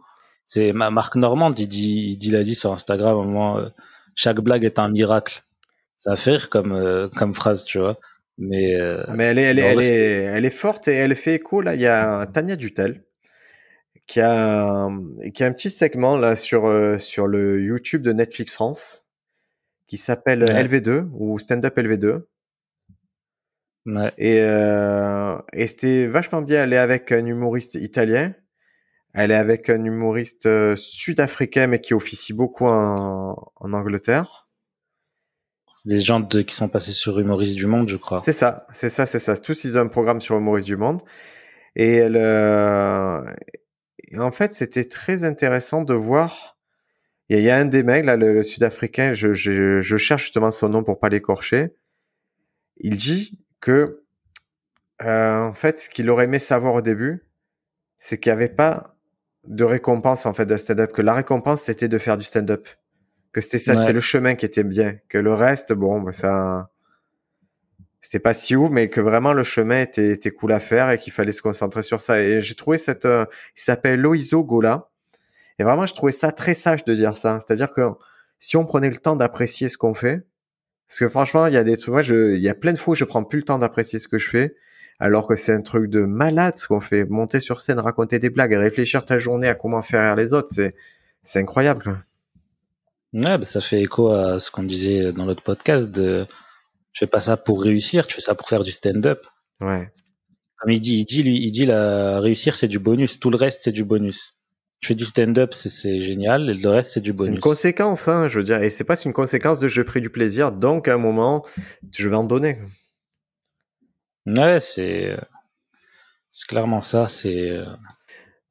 [0.48, 3.70] C'est ma Marc Normand, il dit, l'a dit sur Instagram, euh,
[4.16, 5.44] chaque blague est un miracle.
[6.02, 7.98] Ça fait rire comme euh, comme phrase, tu vois.
[8.38, 8.76] Mais
[9.16, 11.76] mais elle est elle est, elle est, elle est forte et elle fait écho là.
[11.76, 13.04] Il y a Tania Dutel
[14.12, 14.90] qui a,
[15.34, 19.08] qui a un petit segment là sur, euh, sur le YouTube de Netflix France
[19.88, 22.24] qui s'appelle LV2 ou Stand Up LV2.
[24.18, 26.64] Et, euh, et c'était vachement bien.
[26.64, 28.34] Elle est avec un humoriste italien.
[29.14, 34.41] Elle est avec un humoriste euh, sud-africain, mais qui officie beaucoup en, en Angleterre.
[35.72, 38.22] C'est des gens de, qui sont passés sur Humoriste du Monde, je crois.
[38.24, 39.36] C'est ça, c'est ça, c'est ça.
[39.38, 41.02] Tous, ils ont un programme sur Humoriste du Monde.
[41.76, 42.00] Et,
[44.12, 46.58] et en fait, c'était très intéressant de voir.
[47.30, 50.68] Il y, a un des mecs, là, le, sud-africain, je, je, je, cherche justement son
[50.68, 51.74] nom pour pas l'écorcher.
[52.76, 54.04] Il dit que,
[55.02, 57.26] euh, en fait, ce qu'il aurait aimé savoir au début,
[57.98, 58.98] c'est qu'il n'y avait pas
[59.46, 60.92] de récompense, en fait, de stand-up.
[60.92, 62.68] Que la récompense, c'était de faire du stand-up.
[63.32, 64.96] Que c'était ça, c'était le chemin qui était bien.
[65.08, 66.70] Que le reste, bon, bah, ça,
[68.02, 70.98] c'était pas si ouf, mais que vraiment le chemin était, était cool à faire et
[70.98, 72.20] qu'il fallait se concentrer sur ça.
[72.20, 74.90] Et j'ai trouvé cette, euh, il s'appelle Loiso Gola.
[75.60, 77.40] Et vraiment, je trouvais ça très sage de dire ça.
[77.40, 77.82] C'est-à-dire que
[78.40, 80.26] si on prenait le temps d'apprécier ce qu'on fait,
[80.88, 82.78] parce que franchement, il y a des trucs, moi, je, il y a plein de
[82.78, 84.56] fois où je prends plus le temps d'apprécier ce que je fais,
[85.00, 87.06] alors que c'est un truc de malade ce qu'on fait.
[87.06, 90.34] Monter sur scène, raconter des blagues et réfléchir ta journée à comment faire rire les
[90.34, 90.74] autres, c'est,
[91.24, 92.04] c'est incroyable.
[93.14, 96.26] Ouais, bah, ça fait écho à ce qu'on disait dans l'autre podcast de
[96.94, 99.26] tu fais pas ça pour réussir, tu fais ça pour faire du stand-up.
[99.60, 99.92] Ouais.
[100.58, 103.38] Comme il dit, il dit, lui, il dit la réussir c'est du bonus, tout le
[103.38, 104.36] reste c'est du bonus.
[104.80, 107.28] Tu fais du stand-up, c'est génial, et le reste c'est du bonus.
[107.28, 110.02] C'est une conséquence, hein, je veux dire, et c'est pas une conséquence de je pris
[110.02, 111.46] du plaisir, donc à un moment,
[111.92, 112.60] je vais en donner.
[114.26, 115.18] Ouais, c'est
[116.32, 117.60] c'est clairement ça, c'est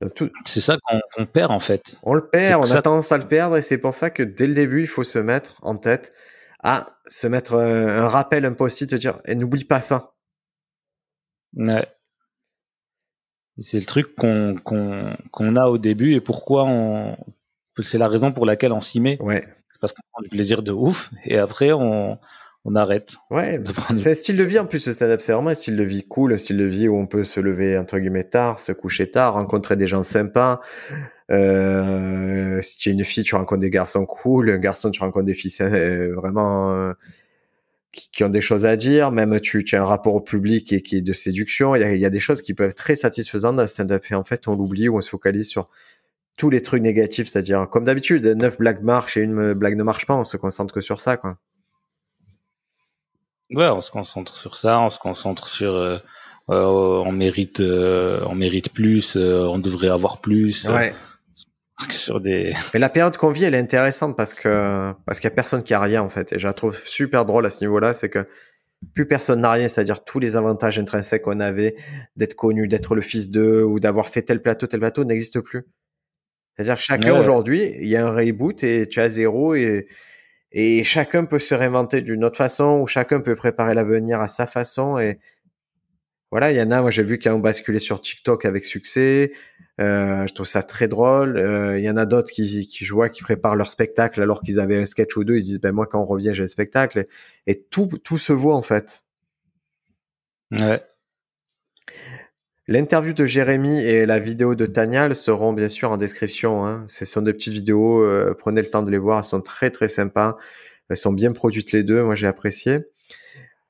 [0.08, 0.30] tout...
[0.44, 0.76] c'est ça
[1.14, 1.98] qu'on perd en fait.
[2.02, 4.46] On le perd, on a tendance à le perdre, et c'est pour ça que dès
[4.46, 6.12] le début, il faut se mettre en tête
[6.62, 10.14] à se mettre un, rappel, un post-it, te dire, et n'oublie pas ça.
[11.54, 11.86] Ouais.
[13.58, 17.16] C'est le truc qu'on qu'on a au début et pourquoi on.
[17.82, 19.20] C'est la raison pour laquelle on s'y met.
[19.20, 19.46] Ouais.
[19.68, 22.18] C'est parce qu'on prend du plaisir de ouf et après on,
[22.64, 23.14] on arrête.
[23.30, 23.60] Ouais,
[23.94, 25.20] c'est un style de vie en plus, ce stand-up.
[25.20, 27.40] C'est vraiment un style de vie cool, un style de vie où on peut se
[27.40, 30.60] lever entre guillemets tard, se coucher tard, rencontrer des gens sympas,
[31.30, 34.50] euh, si tu es une fille, tu rencontres des garçons cool.
[34.50, 36.92] Un garçon, tu rencontres des filles euh, vraiment euh,
[37.92, 39.12] qui, qui, ont des choses à dire.
[39.12, 41.74] Même tu, tu as un rapport au public et qui est de séduction.
[41.76, 43.68] Il y a, il y a des choses qui peuvent être très satisfaisantes dans le
[43.68, 44.04] stand-up.
[44.10, 45.68] Et en fait, on l'oublie ou on se focalise sur
[46.36, 47.28] tous les trucs négatifs.
[47.28, 50.16] C'est-à-dire, comme d'habitude, neuf blagues marchent et une blague ne marche pas.
[50.16, 51.38] On se concentre que sur ça, quoi.
[53.50, 54.80] Ouais, on se concentre sur ça.
[54.80, 55.98] On se concentre sur euh,
[56.48, 59.16] on mérite, on mérite plus.
[59.16, 60.66] on devrait avoir plus.
[60.68, 60.92] Ouais
[61.90, 62.54] sur des.
[62.74, 65.62] Mais la période qu'on vit, elle est intéressante parce que parce qu'il y a personne
[65.62, 66.32] qui a rien en fait.
[66.32, 68.26] Et je la trouve super drôle à ce niveau-là, c'est que
[68.94, 71.76] plus personne n'a rien, c'est-à-dire tous les avantages intrinsèques qu'on avait
[72.16, 75.66] d'être connu, d'être le fils d'eux ou d'avoir fait tel plateau, tel plateau n'existe plus.
[76.56, 79.86] C'est-à-dire chacun aujourd'hui, il y a un reboot et tu as zéro et
[80.52, 84.46] et chacun peut se réinventer d'une autre façon ou chacun peut préparer l'avenir à sa
[84.46, 85.18] façon et
[86.30, 89.32] voilà, il y en a, moi j'ai vu qui ont basculé sur TikTok avec succès.
[89.80, 91.36] Euh, je trouve ça très drôle.
[91.36, 94.40] Euh, il y en a d'autres qui, qui, je vois, qui préparent leur spectacle alors
[94.40, 95.36] qu'ils avaient un sketch ou deux.
[95.36, 97.06] Ils disent, ben moi quand on revient, j'ai un spectacle.
[97.48, 99.02] Et, tout, tout se voit en fait.
[100.52, 100.82] Ouais.
[102.70, 106.64] L'interview de Jérémy et la vidéo de Tania seront bien sûr en description.
[106.64, 106.85] Hein.
[106.87, 108.04] Ce sont des petites vidéos.
[108.04, 109.18] Euh, prenez le temps de les voir.
[109.18, 110.37] Elles sont très très sympas.
[110.88, 112.04] Elles sont bien produites les deux.
[112.04, 112.78] Moi j'ai apprécié.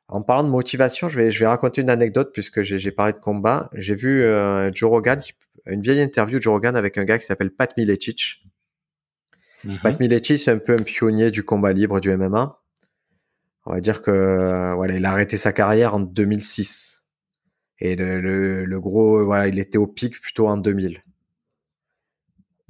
[0.09, 3.19] En parlant de motivation, je vais, je vais raconter une anecdote puisque j'ai parlé de
[3.19, 3.71] combat.
[3.73, 5.19] J'ai vu euh, Joe Rogan,
[5.65, 8.45] une vieille interview de Joe Rogan avec un gars qui s'appelle Pat Miletich.
[9.65, 9.79] Mhm.
[9.83, 12.61] Pat Miletich, c'est un peu un pionnier du combat libre du MMA.
[13.65, 17.00] On va dire que voilà, il a arrêté sa carrière en 2006.
[17.81, 21.03] Et le, le, gros, voilà, il était au pic plutôt en 2000.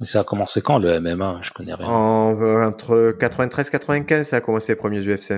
[0.03, 1.87] Ça a commencé quand le MMA Je connais rien.
[1.87, 5.33] Euh, entre 93 et 95, ça a commencé les premiers UFC.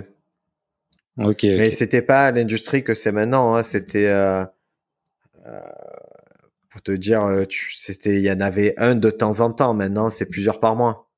[1.17, 1.43] Ok.
[1.43, 3.55] Mais c'était pas l'industrie que c'est maintenant.
[3.55, 3.63] Hein.
[3.63, 4.45] C'était euh,
[5.45, 5.59] euh,
[6.69, 7.43] pour te dire, euh,
[7.75, 9.73] c'était, il y en avait un de temps en temps.
[9.73, 11.09] Maintenant, c'est plusieurs par mois.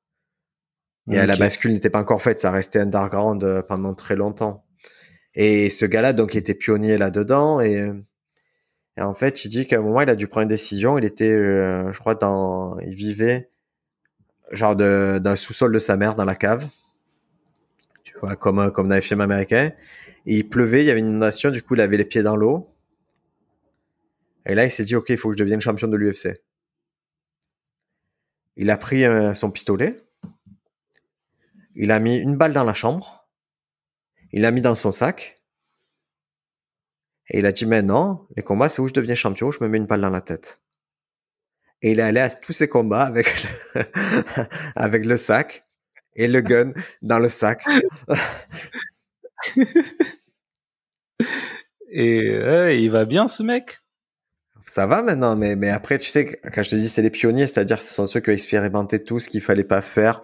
[1.08, 2.40] Et la bascule n'était pas encore faite.
[2.40, 4.66] Ça restait underground pendant très longtemps.
[5.34, 7.60] Et ce gars-là, donc, il était pionnier là-dedans.
[7.60, 7.92] Et,
[8.96, 10.98] et, en fait, il dit qu'à un moment, il a dû prendre une décision.
[10.98, 13.50] Il était, je crois, dans, il vivait
[14.52, 16.68] genre de, dans le sous-sol de sa mère, dans la cave
[18.38, 19.72] comme, comme dans les
[20.28, 22.68] il pleuvait, il y avait une inondation, du coup, il avait les pieds dans l'eau.
[24.44, 26.40] Et là, il s'est dit, OK, il faut que je devienne champion de l'UFC.
[28.56, 29.96] Il a pris euh, son pistolet.
[31.74, 33.28] Il a mis une balle dans la chambre.
[34.32, 35.40] Il l'a mis dans son sac.
[37.30, 39.78] Et il a dit, maintenant, les combats, c'est où je deviens champion, je me mets
[39.78, 40.60] une balle dans la tête.
[41.82, 43.26] Et il est allé à tous ses combats avec
[43.74, 43.82] le,
[44.76, 45.62] avec le sac
[46.14, 47.64] et le gun dans le sac.
[51.90, 53.78] et il va bien ce mec?
[54.66, 57.46] Ça va maintenant, mais, mais après, tu sais, quand je te dis c'est les pionniers,
[57.46, 60.20] c'est-à-dire ce sont ceux qui ont expérimenté tout ce qu'il fallait pas faire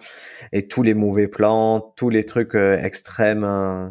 [0.51, 3.45] et tous les mauvais plans, tous les trucs euh, extrêmes.
[3.45, 3.89] Euh.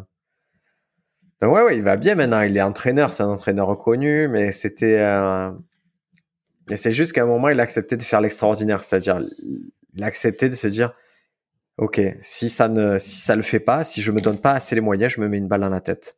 [1.43, 2.39] Donc ouais, ouais, il va bien maintenant.
[2.39, 4.99] Il est entraîneur, c'est un entraîneur reconnu, mais c'était.
[4.99, 5.51] Euh...
[6.69, 9.19] Et c'est juste qu'à un moment, il a accepté de faire l'extraordinaire, c'est-à-dire
[9.93, 10.93] il a accepté de se dire,
[11.77, 14.73] ok, si ça ne, si ça le fait pas, si je me donne pas assez
[14.73, 16.17] les moyens, je me mets une balle dans la tête.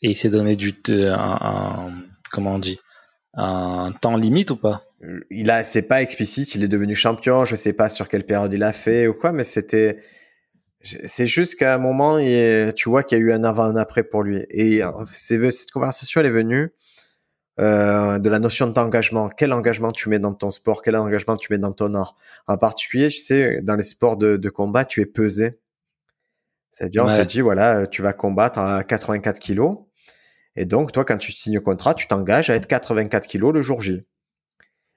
[0.00, 1.92] Et il s'est donné du un,
[2.32, 2.80] comment on dit
[3.34, 4.84] un temps limite ou pas?
[5.28, 6.54] Il a, c'est pas explicite.
[6.54, 7.44] Il est devenu champion.
[7.44, 10.00] Je sais pas sur quelle période il a fait ou quoi, mais c'était.
[11.04, 14.02] C'est juste qu'à un moment, tu vois qu'il y a eu un avant, un après
[14.02, 14.44] pour lui.
[14.50, 16.72] Et cette conversation, elle est venue
[17.60, 19.28] euh, de la notion d'engagement.
[19.28, 20.82] Quel engagement tu mets dans ton sport?
[20.82, 22.16] Quel engagement tu mets dans ton art?
[22.46, 25.60] En particulier, tu sais, dans les sports de, de combat, tu es pesé.
[26.72, 29.78] C'est-à-dire, on te dit, voilà, tu vas combattre à 84 kilos.
[30.56, 33.62] Et donc, toi, quand tu signes le contrat, tu t'engages à être 84 kilos le
[33.62, 34.04] jour J.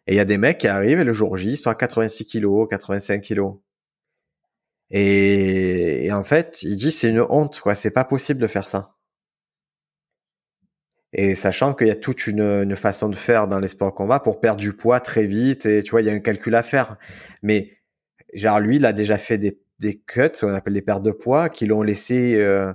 [0.08, 1.76] Et il y a des mecs qui arrivent et le jour J, ils sont à
[1.76, 3.58] 86 kilos, 85 kilos.
[4.91, 7.76] Et, en fait, il dit c'est une honte, quoi.
[7.76, 8.95] C'est pas possible de faire ça.
[11.13, 14.39] Et sachant qu'il y a toute une, façon de faire dans les sports combat pour
[14.39, 16.97] perdre du poids très vite, et tu vois, il y a un calcul à faire.
[17.43, 17.78] Mais
[18.34, 21.50] genre lui, il a déjà fait des, des cuts, on appelle les pertes de poids,
[21.50, 22.73] qui l'ont laissé euh,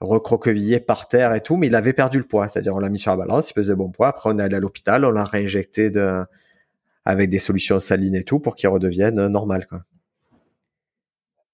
[0.00, 2.48] recroquevillé par terre et tout, mais il avait perdu le poids.
[2.48, 4.08] C'est-à-dire, on l'a mis sur la balance, il faisait bon poids.
[4.08, 5.92] Après, on est allé à l'hôpital, on l'a réinjecté
[7.04, 9.82] avec des solutions salines et tout pour qu'il redevienne normal, quoi.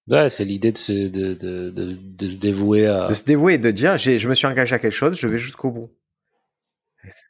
[0.07, 3.07] Ouais, c'est l'idée de se, de, de, de, se dévouer à.
[3.07, 5.27] De se dévouer et de dire, j'ai, je me suis engagé à quelque chose, je
[5.27, 5.89] vais jusqu'au bout.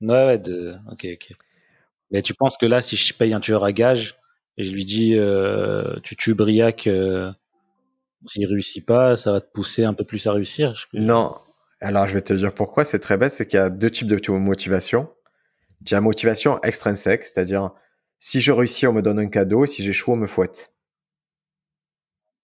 [0.02, 1.32] Ouais, ouais, de, ok, ok.
[2.12, 4.18] Mais tu penses que là, si je paye un tueur à gage
[4.58, 7.32] et je lui dis, euh, tu tues Briac, euh,
[8.26, 10.88] s'il réussit pas, ça va te pousser un peu plus à réussir.
[10.94, 11.36] Non.
[11.82, 12.84] Alors, je vais te dire pourquoi.
[12.86, 13.32] C'est très bête.
[13.32, 15.10] C'est qu'il y a deux types de motivation.
[15.82, 17.72] Il y a motivation extrinsèque, c'est-à-dire
[18.20, 19.66] si je réussis, on me donne un cadeau.
[19.66, 20.74] Si j'échoue, on me fouette.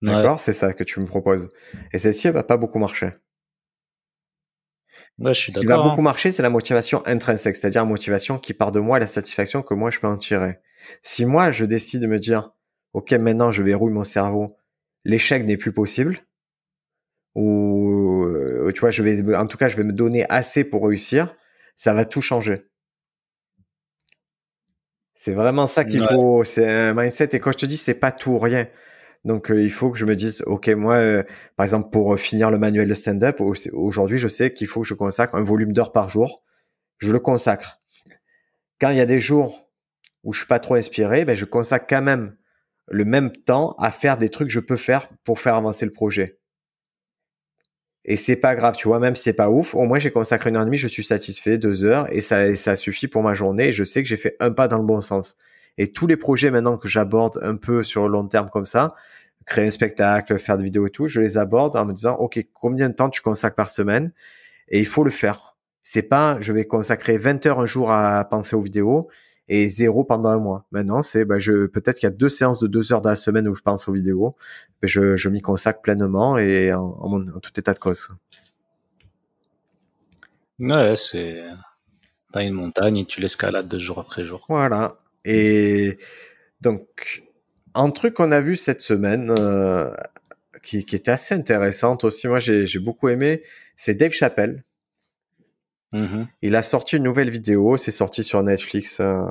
[0.01, 1.49] D'accord C'est ça que tu me proposes.
[1.93, 3.11] Et celle-ci, elle va pas beaucoup marcher.
[5.19, 6.03] Ouais, je suis Ce qui va beaucoup hein.
[6.03, 9.61] marcher, c'est la motivation intrinsèque, c'est-à-dire la motivation qui part de moi et la satisfaction
[9.61, 10.59] que moi je peux en tirer.
[11.03, 12.51] Si moi je décide de me dire,
[12.93, 14.57] ok, maintenant je verrouille mon cerveau,
[15.05, 16.25] l'échec n'est plus possible
[17.35, 20.85] ou euh, tu vois je vais en tout cas je vais me donner assez pour
[20.85, 21.35] réussir
[21.75, 22.67] ça va tout changer
[25.13, 28.11] c'est vraiment ça qu'il faut c'est un mindset et quand je te dis c'est pas
[28.11, 28.67] tout ou rien
[29.23, 31.23] donc euh, il faut que je me dise ok moi euh,
[31.55, 34.93] par exemple pour finir le manuel de stand-up aujourd'hui je sais qu'il faut que je
[34.93, 36.43] consacre un volume d'heures par jour
[36.97, 37.81] je le consacre
[38.79, 39.69] quand il y a des jours
[40.23, 42.35] où je suis pas trop inspiré ben je consacre quand même
[42.91, 45.93] le même temps à faire des trucs que je peux faire pour faire avancer le
[45.93, 46.37] projet.
[48.03, 50.49] Et c'est pas grave, tu vois, même si c'est pas ouf, au moins j'ai consacré
[50.49, 53.35] une heure et demie, je suis satisfait, deux heures, et ça, ça suffit pour ma
[53.35, 55.37] journée, et je sais que j'ai fait un pas dans le bon sens.
[55.77, 58.95] Et tous les projets maintenant que j'aborde un peu sur le long terme comme ça,
[59.45, 62.39] créer un spectacle, faire des vidéos et tout, je les aborde en me disant, OK,
[62.53, 64.11] combien de temps tu consacres par semaine?
[64.69, 65.57] Et il faut le faire.
[65.83, 69.09] C'est pas, je vais consacrer 20 heures un jour à penser aux vidéos,
[69.53, 70.65] et zéro pendant un mois.
[70.71, 73.17] Maintenant, c'est bah, je peut-être qu'il y a deux séances de deux heures dans la
[73.17, 74.35] semaine où je pense aux vidéos,
[74.81, 78.07] mais je, je m'y consacre pleinement et en, en, tout état de cause.
[80.59, 81.43] Ouais, c'est
[82.31, 84.45] t'as une montagne et tu l'escalades de jour après jour.
[84.47, 84.95] Voilà.
[85.25, 85.97] Et
[86.61, 87.23] donc
[87.73, 89.93] un truc qu'on a vu cette semaine euh,
[90.63, 93.43] qui, qui était assez intéressante aussi, moi j'ai beaucoup aimé,
[93.75, 94.63] c'est Dave Chappelle
[95.93, 98.99] Mmh il a sorti une nouvelle vidéo, c'est sorti sur Netflix.
[98.99, 99.23] Euh...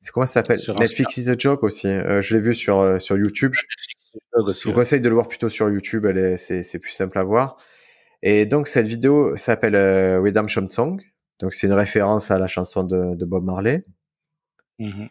[0.00, 0.58] C'est comment ça s'appelle?
[0.78, 1.88] Netflix is a joke aussi.
[1.88, 3.52] Euh, je l'ai vu sur euh, sur YouTube.
[4.34, 6.06] je vous conseille de le voir plutôt sur YouTube.
[6.36, 7.56] C'est plus simple à voir.
[8.22, 11.02] Et donc cette vidéo s'appelle euh, Redemption Song.
[11.40, 13.84] Donc c'est une référence à la chanson de, de Bob Marley.
[14.78, 15.06] Mmh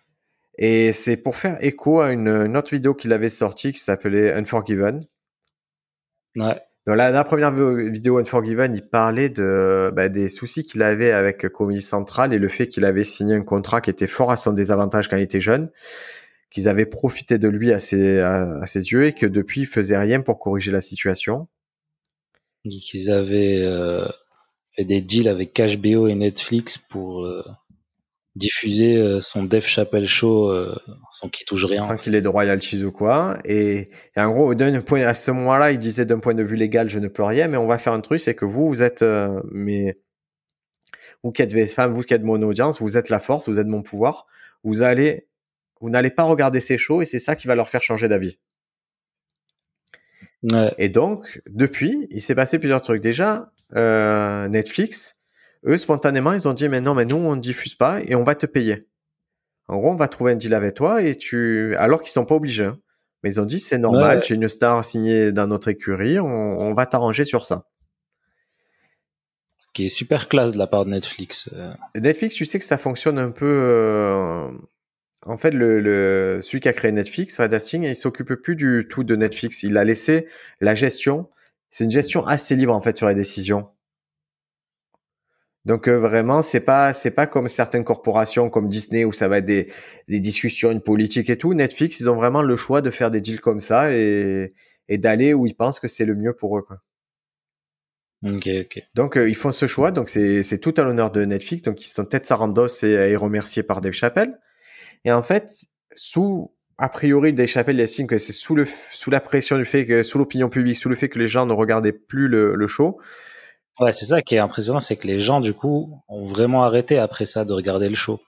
[0.57, 4.33] Et c'est pour faire écho à une, une autre vidéo qu'il avait sortie qui s'appelait
[4.33, 5.05] Unforgiven.
[6.35, 6.61] Ouais.
[6.87, 11.81] Dans la, première vidéo Unforgiven, il parlait de bah, des soucis qu'il avait avec Comedy
[11.81, 15.09] Central et le fait qu'il avait signé un contrat qui était fort à son désavantage
[15.09, 15.69] quand il était jeune,
[16.49, 19.97] qu'ils avaient profité de lui à ses, à, ses yeux et que depuis il faisait
[19.97, 21.49] rien pour corriger la situation.
[22.63, 24.07] Qu'ils avaient euh,
[24.77, 27.43] fait des deals avec HBO et Netflix pour euh,
[28.37, 30.75] diffuser euh, son Def Chappelle Show euh,
[31.11, 31.79] sans qu'il touche rien.
[31.79, 33.37] Sans qu'il ait de royalties ou quoi.
[33.45, 36.89] Et, en gros, d'un point, à ce moment-là, il disait d'un point de vue légal,
[36.89, 39.01] je ne peux rien, mais on va faire un truc, c'est que vous, vous êtes,
[39.01, 39.99] euh, mais
[41.23, 43.67] vous qui êtes VF1, vous qui êtes mon audience, vous êtes la force, vous êtes
[43.67, 44.27] mon pouvoir.
[44.63, 45.27] Vous allez,
[45.81, 48.37] vous n'allez pas regarder ces shows et c'est ça qui va leur faire changer d'avis.
[50.77, 53.01] Et donc, depuis, il s'est passé plusieurs trucs.
[53.01, 55.16] Déjà, euh, Netflix,
[55.65, 58.23] eux, spontanément, ils ont dit, mais non, mais nous, on ne diffuse pas et on
[58.23, 58.87] va te payer.
[59.67, 62.35] En gros, on va trouver un deal avec toi et tu, alors qu'ils sont pas
[62.35, 62.65] obligés.
[62.65, 62.79] Hein.
[63.23, 66.73] Mais ils ont dit, c'est normal, tu es une star signée dans notre écurie, on,
[66.73, 67.65] va t'arranger sur ça.
[69.57, 71.49] Ce qui est super classe de la part de Netflix.
[71.53, 71.73] Euh.
[71.95, 73.45] Netflix, tu sais que ça fonctionne un peu.
[73.45, 74.47] Euh,
[75.25, 79.03] en fait, le, celui qui a créé Netflix, Red Hastings, il s'occupe plus du tout
[79.03, 79.63] de Netflix.
[79.63, 80.27] Il a laissé
[80.61, 81.27] la gestion.
[81.71, 83.67] C'est une gestion assez libre en fait sur les décisions.
[85.67, 89.39] Donc euh, vraiment, c'est pas c'est pas comme certaines corporations comme Disney où ça va
[89.39, 89.69] être des,
[90.07, 91.53] des discussions, une politique et tout.
[91.53, 94.53] Netflix, ils ont vraiment le choix de faire des deals comme ça et,
[94.87, 96.61] et d'aller où ils pensent que c'est le mieux pour eux.
[96.61, 96.77] Quoi.
[98.23, 98.81] Ok, ok.
[98.95, 101.63] Donc euh, ils font ce choix, donc c'est c'est tout à l'honneur de Netflix.
[101.63, 104.39] Donc ils sont tête Sarandos et, et remerciés par Dave Chappelle.
[105.03, 105.51] Et en fait,
[105.93, 109.85] sous a priori Dave Chappelle estime que c'est sous le sous la pression du fait
[109.85, 112.67] que sous l'opinion publique, sous le fait que les gens ne regardaient plus le, le
[112.67, 113.01] show
[113.79, 116.97] Ouais, c'est ça qui est impressionnant, c'est que les gens, du coup, ont vraiment arrêté
[116.97, 118.19] après ça de regarder le show.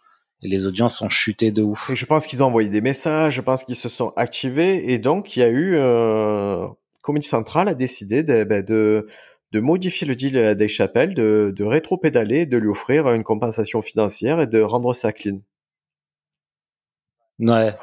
[0.41, 1.89] Et les audiences ont chuté de ouf.
[1.89, 4.99] Et je pense qu'ils ont envoyé des messages, je pense qu'ils se sont activés, et
[4.99, 5.75] donc il y a eu...
[5.75, 6.67] Euh,
[7.01, 9.07] Comedy Central a décidé de, ben, de,
[9.51, 13.81] de modifier le deal à Dave Chappelle, de, de rétro-pédaler, de lui offrir une compensation
[13.81, 15.39] financière et de rendre ça clean.
[17.39, 17.75] Ouais.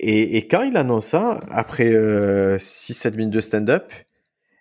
[0.00, 3.90] Et, et quand il annonce ça, après euh, 6-7 minutes de stand-up,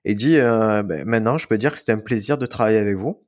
[0.05, 2.97] et dit euh, ben, maintenant je peux dire que c'était un plaisir de travailler avec
[2.97, 3.25] vous.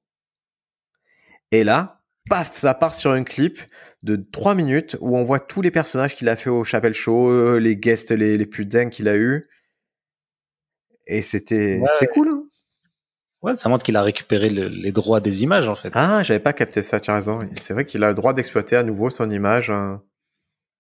[1.51, 3.59] Et là, paf, ça part sur un clip
[4.01, 7.57] de trois minutes où on voit tous les personnages qu'il a fait au Chapelle Show,
[7.57, 9.47] les guests les, les plus dingues qu'il a eu.
[11.05, 12.29] Et c'était c'était cool.
[12.29, 12.43] Hein
[13.43, 15.91] ouais, ça montre qu'il a récupéré les droits des images en fait.
[15.93, 17.39] Ah, j'avais pas capté ça, tu as raison.
[17.61, 19.69] C'est vrai qu'il a le droit d'exploiter à nouveau son image.
[19.69, 20.01] Hein.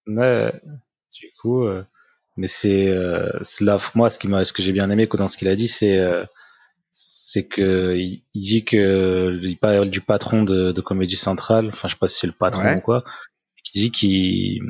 [0.07, 0.51] Ouais,
[1.13, 1.83] du coup, euh,
[2.35, 3.29] mais c'est euh,
[3.61, 5.67] là moi ce qui m'a ce que j'ai bien aimé dans ce qu'il a dit
[5.67, 6.25] c'est euh,
[6.91, 11.93] c'est que il, dit que il parle du patron de, de Comédie Centrale enfin je
[11.93, 13.03] sais pas si c'est le patron ou quoi
[13.63, 14.61] qui dit qu'il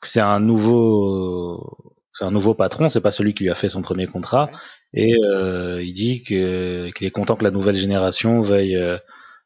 [0.00, 3.68] que c'est un nouveau c'est un nouveau patron c'est pas celui qui lui a fait
[3.68, 4.50] son premier contrat.
[4.94, 8.96] Et euh, il dit que qu'il est content que la nouvelle génération veuille euh,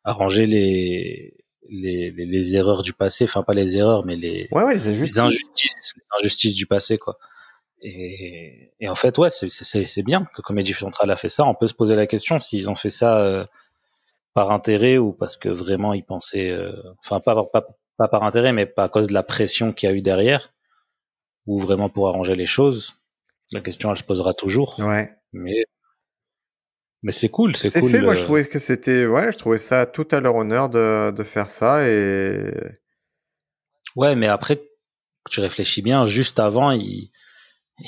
[0.04, 1.34] arranger les
[1.68, 4.88] les, les, les, erreurs du passé, enfin pas les erreurs, mais les, ouais, ouais, les,
[4.88, 5.16] injustices.
[5.16, 5.94] les, injustices.
[5.96, 7.18] les injustices, du passé, quoi.
[7.80, 11.44] Et, et en fait, ouais, c'est bien que Comédie Centrale a fait ça.
[11.46, 13.44] On peut se poser la question s'ils ont fait ça euh,
[14.34, 16.72] par intérêt ou parce que vraiment ils pensaient, euh,
[17.04, 19.92] enfin pas, pas, pas par intérêt, mais pas à cause de la pression qu'il y
[19.92, 20.52] a eu derrière,
[21.46, 22.96] ou vraiment pour arranger les choses.
[23.52, 24.78] La question, elle se posera toujours.
[24.80, 25.08] Ouais.
[25.32, 25.64] Mais
[27.02, 27.90] mais c'est cool, c'est cool.
[27.90, 30.68] C'est fait, moi je trouvais que c'était, ouais, je trouvais ça tout à leur honneur
[30.68, 32.52] de, de faire ça et.
[33.96, 34.62] Ouais, mais après,
[35.30, 37.10] tu réfléchis bien, juste avant, ils,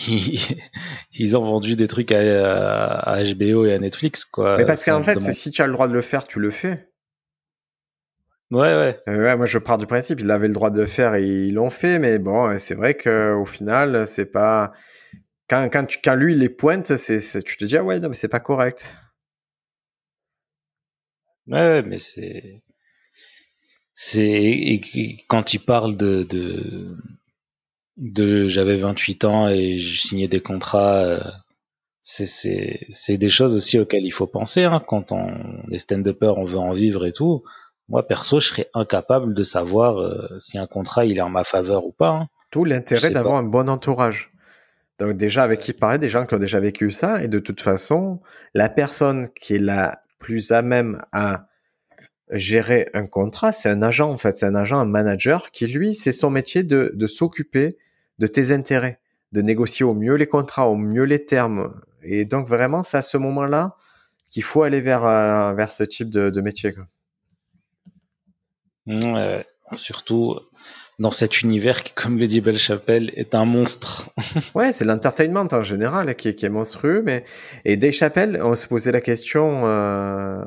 [1.12, 4.56] ils, ont vendu des trucs à, à, HBO et à Netflix, quoi.
[4.56, 6.50] Mais parce qu'en fait, c'est si tu as le droit de le faire, tu le
[6.50, 6.88] fais.
[8.50, 9.00] Ouais, ouais.
[9.08, 11.24] Euh, ouais, moi je pars du principe, ils avaient le droit de le faire et
[11.24, 14.72] ils l'ont fait, mais bon, c'est vrai qu'au final, c'est pas
[15.50, 18.08] quand, quand, tu, quand lui il les pointe, c'est, tu te dis ah ouais non
[18.08, 18.96] mais c'est pas correct.
[21.48, 22.62] Ouais, mais c'est
[23.96, 24.80] c'est
[25.28, 26.96] quand il parle de de,
[27.96, 31.04] de j'avais 28 ans et je signais des contrats.
[31.04, 31.20] Euh,
[32.02, 35.28] c'est des choses aussi auxquelles il faut penser hein, quand on
[35.70, 37.42] est stand-upper, on veut en vivre et tout.
[37.88, 41.44] Moi perso, je serais incapable de savoir euh, si un contrat il est en ma
[41.44, 42.10] faveur ou pas.
[42.10, 42.28] Hein.
[42.50, 44.30] Tout l'intérêt d'avoir un bon entourage.
[45.00, 47.62] Donc déjà avec qui parler, des gens qui ont déjà vécu ça, et de toute
[47.62, 48.20] façon,
[48.52, 51.46] la personne qui est la plus à même à
[52.30, 55.94] gérer un contrat, c'est un agent en fait, c'est un agent, un manager qui lui,
[55.94, 57.78] c'est son métier de, de s'occuper
[58.18, 59.00] de tes intérêts,
[59.32, 61.80] de négocier au mieux les contrats, au mieux les termes.
[62.02, 63.76] Et donc vraiment, c'est à ce moment-là
[64.30, 66.74] qu'il faut aller vers, euh, vers ce type de, de métier.
[66.74, 66.86] Quoi.
[68.86, 70.38] Ouais, surtout
[71.00, 74.10] dans cet univers qui, comme le dit Belle Chapelle, est un monstre.
[74.54, 77.02] ouais, c'est l'entertainment en général qui, qui, est monstrueux.
[77.02, 77.24] Mais
[77.64, 80.44] et Dave Chappelle, on se posait la question euh...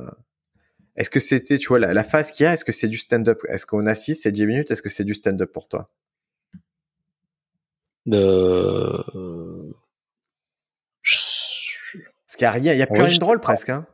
[0.96, 2.98] est-ce que c'était, tu vois, la, la phase qu'il y a, est-ce que c'est du
[2.98, 3.42] stand-up?
[3.50, 4.72] Est-ce qu'on assiste, c'est 10 minutes?
[4.72, 5.90] Est-ce que c'est du stand-up pour toi?
[8.10, 9.02] Euh...
[11.02, 13.70] Parce qu'il n'y a rien, il n'y a plus rien de drôle presque.
[13.70, 13.88] Hein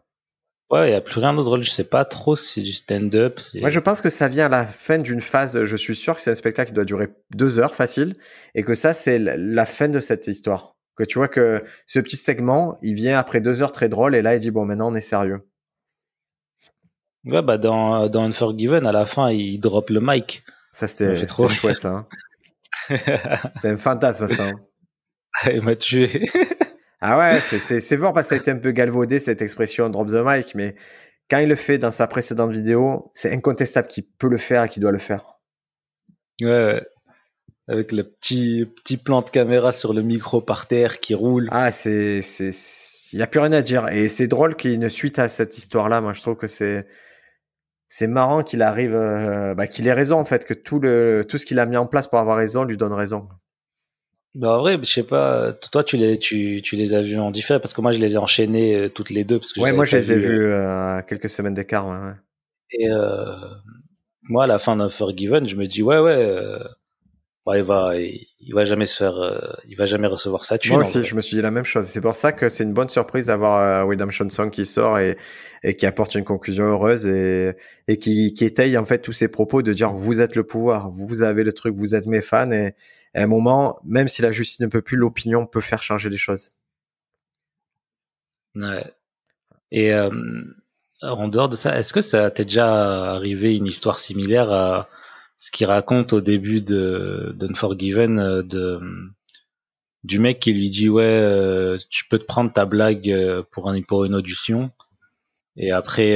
[0.70, 1.64] Ouais, il n'y a plus rien de drôle.
[1.64, 3.40] Je sais pas trop si c'est du stand-up.
[3.56, 5.64] Moi, je pense que ça vient à la fin d'une phase.
[5.64, 8.16] Je suis sûr que c'est un spectacle qui doit durer deux heures facile
[8.54, 10.76] et que ça, c'est la fin de cette histoire.
[10.96, 14.22] Que tu vois que ce petit segment, il vient après deux heures très drôle et
[14.22, 15.42] là, il dit bon, maintenant, on est sérieux.
[17.26, 20.44] Ouais, bah dans, dans Unforgiven, à la fin, il drop le mic.
[20.72, 22.08] Ça, c'était trop chouette, ça.
[22.90, 22.98] Hein.
[23.56, 24.50] c'est un fantasme, ça.
[24.50, 24.54] Hein.
[25.54, 26.26] il m'a tué.
[27.02, 30.10] ah ouais, c'est fort parce que ça a été un peu galvaudé, cette expression drop
[30.10, 30.76] the mic, mais
[31.30, 34.70] quand il le fait dans sa précédente vidéo, c'est incontestable qu'il peut le faire et
[34.70, 35.40] qu'il doit le faire.
[36.42, 36.82] Ouais, ouais
[37.70, 41.48] avec le petit petit plan de caméra sur le micro par terre qui roule.
[41.52, 42.50] Ah, c'est c'est
[43.14, 45.20] il y a plus rien à dire et c'est drôle qu'il y ait une suite
[45.20, 46.02] à cette histoire-là.
[46.02, 46.88] Moi, je trouve que c'est
[47.88, 51.38] c'est marrant qu'il arrive euh, bah, qu'il ait raison en fait que tout le tout
[51.38, 53.30] ce qu'il a mis en place pour avoir raison lui donne raison.
[54.36, 55.54] Bah en vrai, je sais pas.
[55.54, 58.14] Toi, tu les tu, tu les as vus en différé parce que moi, je les
[58.14, 60.98] ai enchaînés euh, toutes les deux parce que ouais, moi, je les ai vus euh,
[60.98, 61.88] à quelques semaines d'écart.
[61.88, 62.14] Ouais,
[62.72, 62.88] Et
[64.24, 66.60] moi, à la fin d'un Forgiven, je me dis ouais ouais
[67.58, 70.58] il va, il, va jamais se faire, euh, il va jamais recevoir ça.
[70.68, 71.86] Moi aussi, je me suis dit la même chose.
[71.86, 75.18] C'est pour ça que c'est une bonne surprise d'avoir euh, Redemption Song qui sort et,
[75.64, 77.54] et qui apporte une conclusion heureuse et,
[77.88, 80.90] et qui, qui étaye en fait tous ses propos de dire vous êtes le pouvoir,
[80.92, 82.76] vous avez le truc, vous êtes mes fans et,
[83.14, 86.18] à un moment, même si la justice ne peut plus, l'opinion peut faire changer les
[86.18, 86.52] choses.
[88.56, 88.94] Ouais.
[89.72, 90.10] Et euh,
[91.02, 94.90] en dehors de ça, est-ce que ça t'est déjà arrivé une histoire similaire à
[95.38, 98.80] ce qu'il raconte au début de d'Unforgiven euh, de
[100.04, 103.70] du mec qui lui dit ouais euh, tu peux te prendre ta blague euh, pour
[103.70, 104.72] un pour une audition
[105.56, 106.16] et après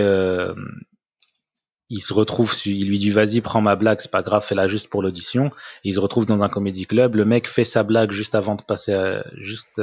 [1.89, 4.89] il se retrouve il lui dit vas-y prends ma blague c'est pas grave fais-la juste
[4.89, 5.51] pour l'audition
[5.83, 8.61] il se retrouve dans un comédie club le mec fait sa blague juste avant de
[8.61, 9.81] passer juste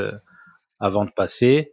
[0.80, 1.72] avant de passer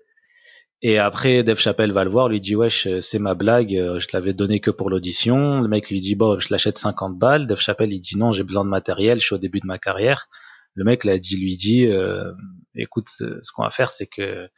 [0.84, 4.08] et après, Dave Chappelle va le voir, lui dit wesh, c'est ma blague, euh, je
[4.08, 5.62] te l'avais donné que pour l'audition.
[5.62, 7.48] Le mec lui dit bon, je l'achète 50 balles.
[7.48, 9.80] Dave Chappelle il dit non, j'ai besoin de matériel, je suis au début de ma
[9.80, 10.28] carrière.
[10.76, 12.32] Le mec lui dit euh,
[12.76, 14.50] écoute, ce qu'on va faire, c'est que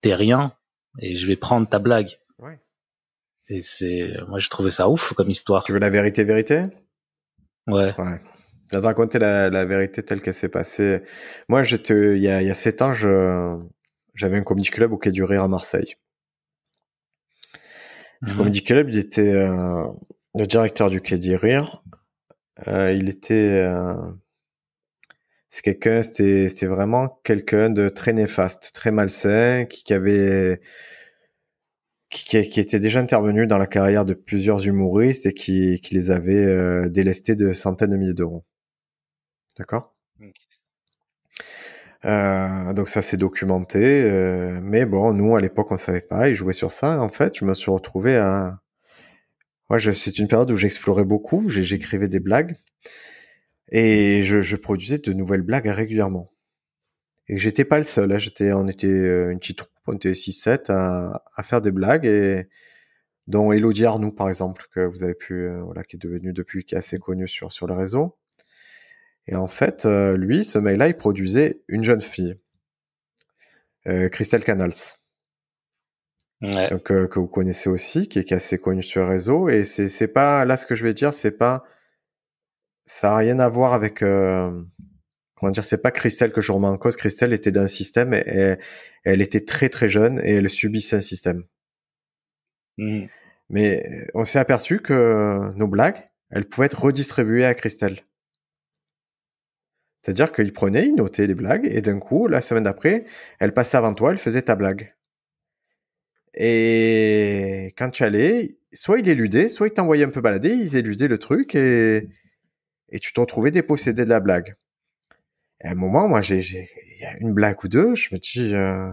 [0.00, 0.52] t'es rien
[1.00, 2.18] et je vais prendre ta blague.
[3.48, 5.64] Et c'est, moi j'ai trouvé ça ouf comme histoire.
[5.64, 6.64] Tu veux la vérité, vérité?
[7.66, 7.94] Ouais.
[7.98, 8.20] Ouais.
[8.72, 11.02] Je vais te raconter la, la vérité telle qu'elle s'est passée.
[11.48, 13.48] Moi, j'étais, il y a, il y a sept ans, je,
[14.14, 15.94] j'avais un comedy club au Quai du Rire à Marseille.
[18.24, 18.36] Ce mmh.
[18.36, 19.86] comedy club, il était euh,
[20.34, 21.84] le directeur du Quai du Rire.
[22.66, 23.94] Euh, il était, euh,
[25.48, 30.60] c'est quelqu'un, c'était, c'était vraiment quelqu'un de très néfaste, très malsain, qui, qui avait,
[32.24, 36.10] qui, qui, était déjà intervenu dans la carrière de plusieurs humoristes et qui, qui les
[36.10, 38.44] avait euh, délestés de centaines de milliers d'euros.
[39.58, 39.94] D'accord?
[42.04, 46.34] Euh, donc ça s'est documenté, euh, mais bon, nous à l'époque on savait pas, ils
[46.34, 47.00] jouaient sur ça.
[47.00, 48.52] En fait, je me suis retrouvé à,
[49.68, 52.54] moi, c'est une période où j'explorais beaucoup, j'écrivais des blagues
[53.72, 56.32] et je, je, produisais de nouvelles blagues régulièrement.
[57.28, 58.18] Et j'étais pas le seul, hein.
[58.18, 59.64] j'étais, on était une petite
[59.94, 62.48] était 6-7 à, à, faire des blagues et
[63.26, 66.64] dont Elodie Arnoux par exemple que vous avez pu, euh, voilà, qui est devenu depuis
[66.64, 68.16] qui est assez connu sur sur le réseau.
[69.28, 72.36] Et en fait, euh, lui, ce mec-là, il produisait une jeune fille,
[73.86, 74.72] euh, Christelle Canals.
[76.42, 79.48] Donc, euh, que vous connaissez aussi, qui est, assez connue sur le réseau.
[79.48, 81.64] Et c'est, c'est pas, là, ce que je vais dire, c'est pas,
[82.84, 84.04] ça a rien à voir avec,
[85.36, 86.96] comment dire, c'est pas Christelle que je remets en cause.
[86.96, 88.56] Christelle était d'un système et,
[89.04, 91.44] elle était très très jeune et elle subissait un système.
[92.78, 93.06] Mmh.
[93.50, 98.02] Mais on s'est aperçu que nos blagues, elles pouvaient être redistribuées à Christelle.
[100.02, 103.06] C'est-à-dire qu'il prenait, il notait les blagues, et d'un coup, la semaine d'après,
[103.40, 104.94] elle passait avant toi, elle faisait ta blague.
[106.34, 111.08] Et quand tu allais, soit il éludait, soit il t'envoyait un peu balader, ils éludaient
[111.08, 112.08] le truc, et,
[112.90, 114.52] et tu te retrouvais dépossédé de la blague.
[115.62, 118.18] Et à un moment, moi, j'ai, il y a une blague ou deux, je me
[118.18, 118.90] dis, euh,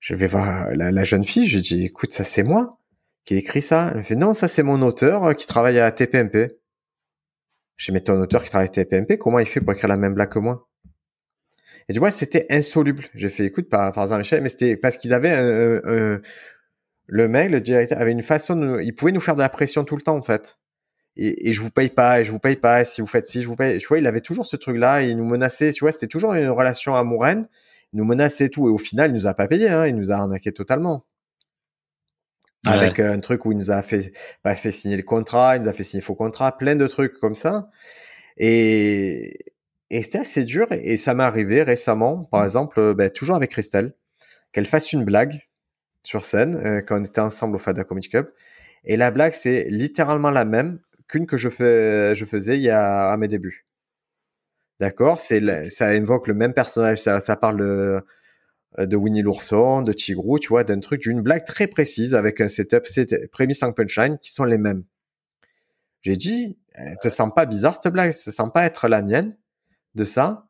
[0.00, 2.78] je vais voir la, jeune fille, je dis, écoute, ça c'est moi
[3.24, 3.88] qui ai écrit ça.
[3.92, 6.58] Elle me fait, non, ça c'est mon auteur euh, qui travaille à TPMP.
[7.76, 10.14] J'ai mis ton auteur qui travaille avec TPMP, comment il fait pour écrire la même
[10.14, 10.68] blague que moi?
[11.88, 13.04] Et tu vois, c'était insoluble.
[13.14, 15.36] J'ai fait écoute par, par exemple, mais c'était parce qu'ils avaient
[17.08, 19.84] le mec, le directeur, avait une façon de, il pouvait nous faire de la pression
[19.84, 20.58] tout le temps en fait.
[21.18, 23.26] Et, et je vous paye pas, et je vous paye pas, et si vous faites
[23.26, 23.78] ci, je vous paye.
[23.78, 25.72] Tu vois, il avait toujours ce truc-là, il nous menaçait.
[25.72, 27.44] Tu vois, c'était toujours une relation amoureuse.
[27.92, 30.12] Il nous menaçait tout, et au final, il nous a pas payé, hein, il nous
[30.12, 31.04] a arnaqué totalement
[32.66, 34.12] avec euh, un truc où il nous a fait,
[34.42, 37.18] pas fait signer le contrat, il nous a fait signer faux contrat, plein de trucs
[37.18, 37.70] comme ça.
[38.36, 39.38] Et,
[39.90, 40.66] et c'était assez dur.
[40.70, 43.94] Et ça m'est arrivé récemment, par exemple, ben, toujours avec Christelle,
[44.52, 45.40] qu'elle fasse une blague
[46.02, 48.28] sur scène euh, quand on était ensemble au Fada Comedy Cup.
[48.84, 52.70] Et la blague, c'est littéralement la même qu'une que je, fais, je faisais il y
[52.70, 53.64] a à mes débuts.
[54.80, 55.20] D'accord?
[55.20, 56.98] C'est ça invoque le même personnage.
[56.98, 58.00] Ça, ça parle euh,
[58.78, 62.48] de Winnie l'ourson, de Tigrou, tu vois, d'un truc, d'une blague très précise avec un
[62.48, 62.84] setup,
[63.32, 64.84] prémisse en punchline qui sont les mêmes.
[66.02, 69.36] J'ai dit, elle te sens pas bizarre cette blague, ça sent pas être la mienne
[69.94, 70.48] de ça?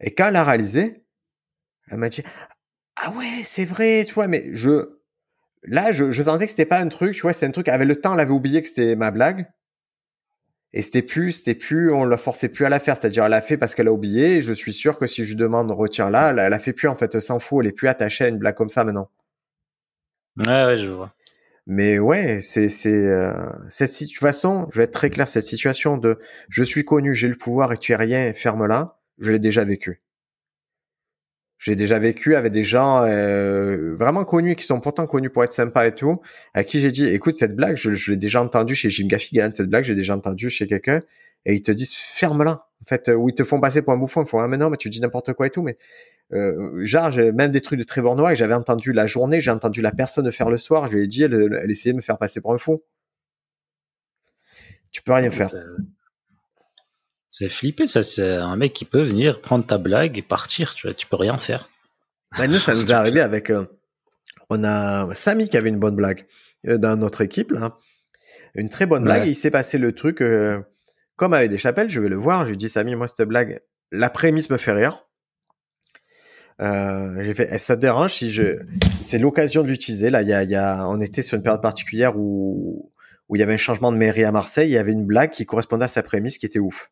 [0.00, 1.04] Et quand elle a réalisé,
[1.90, 2.22] elle m'a dit,
[2.96, 4.98] ah ouais, c'est vrai, tu vois, mais je,
[5.62, 7.86] là, je, je sentais que c'était pas un truc, tu vois, c'est un truc, avec
[7.86, 9.48] le temps, elle avait oublié que c'était ma blague.
[10.74, 12.96] Et c'était plus, c'était plus, on la forçait plus à la faire.
[12.96, 14.36] C'est-à-dire, elle l'a fait parce qu'elle a oublié.
[14.36, 16.72] Et je suis sûr que si je lui demande retire là, elle, elle a fait
[16.72, 17.64] plus, en fait, elle s'en fout.
[17.64, 19.10] Elle est plus attachée à une blague comme ça maintenant.
[20.36, 21.12] Ouais, ouais, je vois.
[21.66, 26.18] Mais ouais, c'est, c'est, euh, cette situation, je vais être très clair, cette situation de
[26.48, 30.00] je suis connu, j'ai le pouvoir et tu es rien, ferme-la, je l'ai déjà vécu.
[31.58, 35.52] J'ai déjà vécu avec des gens euh, vraiment connus qui sont pourtant connus pour être
[35.52, 36.20] sympas et tout,
[36.54, 39.50] à qui j'ai dit écoute cette blague, je, je l'ai déjà entendue chez Jim Gaffigan,
[39.52, 41.02] cette blague j'ai déjà entendue chez quelqu'un,
[41.44, 42.64] et ils te disent ferme-la.
[42.80, 44.70] En fait, où ils te font passer pour un bouffon, ils font ah mais non
[44.70, 45.76] mais tu dis n'importe quoi et tout, mais
[46.32, 49.50] euh, genre j'ai même des trucs de Trevor Noah que j'avais entendu la journée, j'ai
[49.50, 52.02] entendu la personne faire le soir, je lui ai dit elle, elle essayait de me
[52.02, 52.82] faire passer pour un fou.
[54.92, 55.50] Tu peux rien faire.
[57.38, 58.02] C'est flippé, ça.
[58.02, 60.74] C'est un mec qui peut venir prendre ta blague et partir.
[60.74, 61.70] Tu vois, tu peux rien faire.
[62.36, 63.50] Bah, nous, ça nous est arrivé avec.
[63.50, 63.64] Euh,
[64.50, 66.26] on a Samy qui avait une bonne blague
[66.66, 67.76] euh, dans notre équipe là,
[68.56, 69.24] une très bonne blague.
[69.26, 70.58] il s'est passé le truc euh,
[71.14, 71.88] comme avec des chapelles.
[71.88, 72.44] Je vais le voir.
[72.44, 73.60] Je lui dis Samy, moi cette blague,
[73.92, 75.06] la prémisse me fait rire.
[76.58, 78.58] j'ai fait, ça te dérange si je,
[79.00, 80.10] c'est l'occasion de l'utiliser.
[80.10, 82.90] Là, il y a, y a, on était sur une période particulière où
[83.28, 84.70] où il y avait un changement de mairie à Marseille.
[84.70, 86.90] Il y avait une blague qui correspondait à sa prémisse qui était ouf.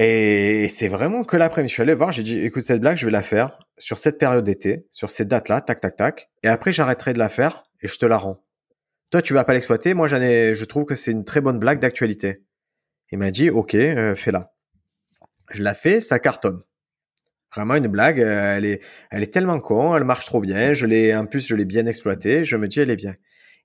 [0.00, 3.04] Et c'est vraiment que l'après-midi, je suis allé voir, j'ai dit, écoute, cette blague, je
[3.04, 6.30] vais la faire sur cette période d'été, sur cette date-là, tac, tac, tac.
[6.44, 8.44] Et après, j'arrêterai de la faire et je te la rends.
[9.10, 9.94] Toi, tu vas pas l'exploiter.
[9.94, 12.44] Moi, j'en ai, je trouve que c'est une très bonne blague d'actualité.
[13.10, 14.52] Il m'a dit, OK, euh, fais-la.
[15.50, 16.58] Je la fais, ça cartonne.
[17.52, 20.74] Vraiment une blague, euh, elle est, elle est tellement con, elle marche trop bien.
[20.74, 22.44] Je l'ai, en plus, je l'ai bien exploitée.
[22.44, 23.14] Je me dis, elle est bien.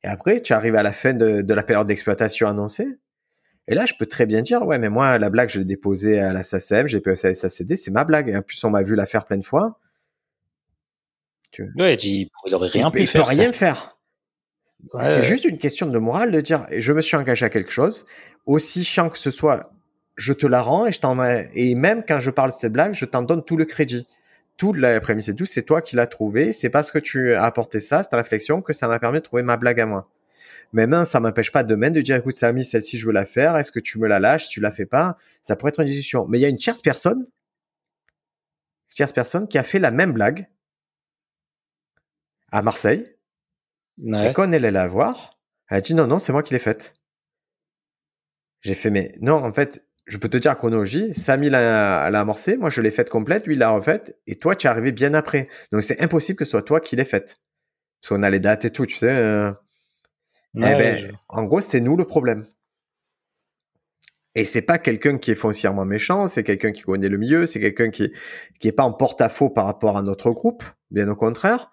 [0.04, 2.88] Et après, tu arrives à la fin de la période d'exploitation annoncée.
[3.68, 6.20] Et là, je peux très bien dire, ouais, mais moi, la blague, je l'ai déposée
[6.20, 8.28] à la SACEM, j'ai pu à la SACD, c'est ma blague.
[8.30, 9.80] Et en plus, on m'a vu la faire plein de fois.
[11.52, 11.72] Tu...
[11.78, 13.24] Ouais, il aurait rien pu il faire.
[13.24, 13.98] peut rien faire.
[15.02, 18.06] c'est juste une question de morale de dire, je me suis engagé à quelque chose,
[18.46, 19.72] aussi chiant que ce soit,
[20.18, 22.94] je te la rends et je t'en et même quand je parle de cette blague,
[22.94, 24.08] je t'en donne tout le crédit.
[24.58, 27.44] Tout la prémisse et tout, c'est toi qui l'as trouvé, c'est parce que tu as
[27.44, 30.10] apporté ça, cette réflexion, que ça m'a permis de trouver ma blague à moi.
[30.74, 33.56] Maintenant, ça m'empêche pas demain de dire, écoute, Samy, celle-ci, je veux la faire.
[33.58, 34.50] Est-ce que tu me la lâches?
[34.50, 35.18] Tu la fais pas?
[35.44, 36.26] Ça pourrait être une discussion.
[36.28, 40.14] Mais il y a une tierce personne, une tierce personne qui a fait la même
[40.14, 40.50] blague
[42.52, 43.04] à Marseille.
[44.00, 46.60] Et quand elle est la voir, elle a dit, non, non, c'est moi qui l'ai
[46.60, 46.96] faite.
[48.62, 52.70] J'ai fait, mais non, en fait, je peux te dire chronologie, Samy l'a, amorcé, moi
[52.70, 55.48] je l'ai faite complète, lui il l'a refaite, et toi tu es arrivé bien après.
[55.72, 57.42] Donc c'est impossible que ce soit toi qui l'ait faite.
[58.02, 59.10] Parce qu'on a les dates et tout, tu sais.
[59.10, 59.52] Euh.
[60.56, 62.46] Eh ben, en gros, c'était nous le problème.
[64.36, 67.60] Et c'est pas quelqu'un qui est foncièrement méchant, c'est quelqu'un qui connaît le milieu, c'est
[67.60, 68.12] quelqu'un qui
[68.60, 71.72] qui est pas en porte-à-faux par rapport à notre groupe, bien au contraire,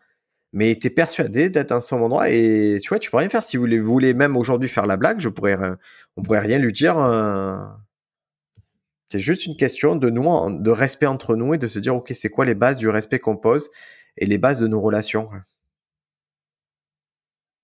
[0.53, 3.57] mais était persuadé d'être dans son endroit et tu vois, tu peux rien faire si
[3.57, 5.57] vous voulez, même aujourd'hui faire la blague, je pourrais
[6.17, 6.99] on pourrait rien lui dire.
[6.99, 7.57] Euh,
[9.11, 10.25] c'est juste une question de nous,
[10.61, 13.19] de respect entre nous et de se dire ok, c'est quoi les bases du respect
[13.21, 13.71] qu'on pose
[14.19, 15.29] et les bases de nos relations.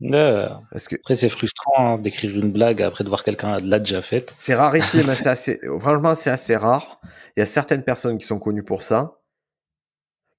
[0.01, 4.03] Parce que après, c'est frustrant hein, d'écrire une blague après de voir quelqu'un l'a déjà
[4.03, 4.33] faite.
[4.37, 7.01] C'est rarissime, c'est assez, franchement, c'est assez rare.
[7.37, 9.21] Il y a certaines personnes qui sont connues pour ça.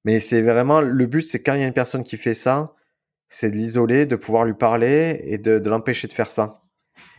[0.06, 2.76] Mais c'est vraiment, le but, c'est quand il y a une personne qui fait ça,
[3.30, 6.62] c'est de l'isoler, de pouvoir lui parler et de, de l'empêcher de faire ça.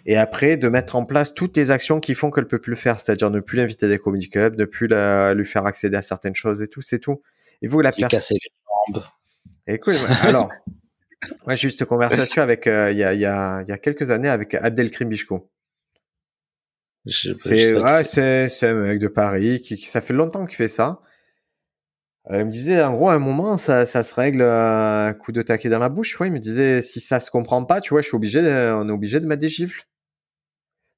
[0.06, 2.76] Et après, de mettre en place toutes les actions qui font qu'elle peut plus le
[2.76, 2.98] faire.
[2.98, 6.02] C'est-à-dire ne plus l'inviter à des comedy clubs, ne plus la, lui faire accéder à
[6.02, 7.20] certaines choses et tout, c'est tout.
[7.60, 8.08] Il faut la personne.
[8.08, 9.04] casser les jambes.
[9.66, 10.50] Écoute, alors,
[11.46, 14.10] Ouais, j'ai eu cette conversation avec euh, il y, a, y, a, y, a, quelques
[14.10, 15.50] années avec Abdelkrim Bishko.
[17.06, 21.00] C'est ouais, c'est un mec de Paris qui, ça fait longtemps qu'il fait ça.
[22.30, 25.32] Euh, il me disait en gros à un moment ça, ça se règle un coup
[25.32, 26.20] de taquet dans la bouche.
[26.20, 28.72] Ouais, il me disait si ça se comprend pas, tu vois, je suis obligé, de,
[28.74, 29.88] on est obligé de mettre des gifles.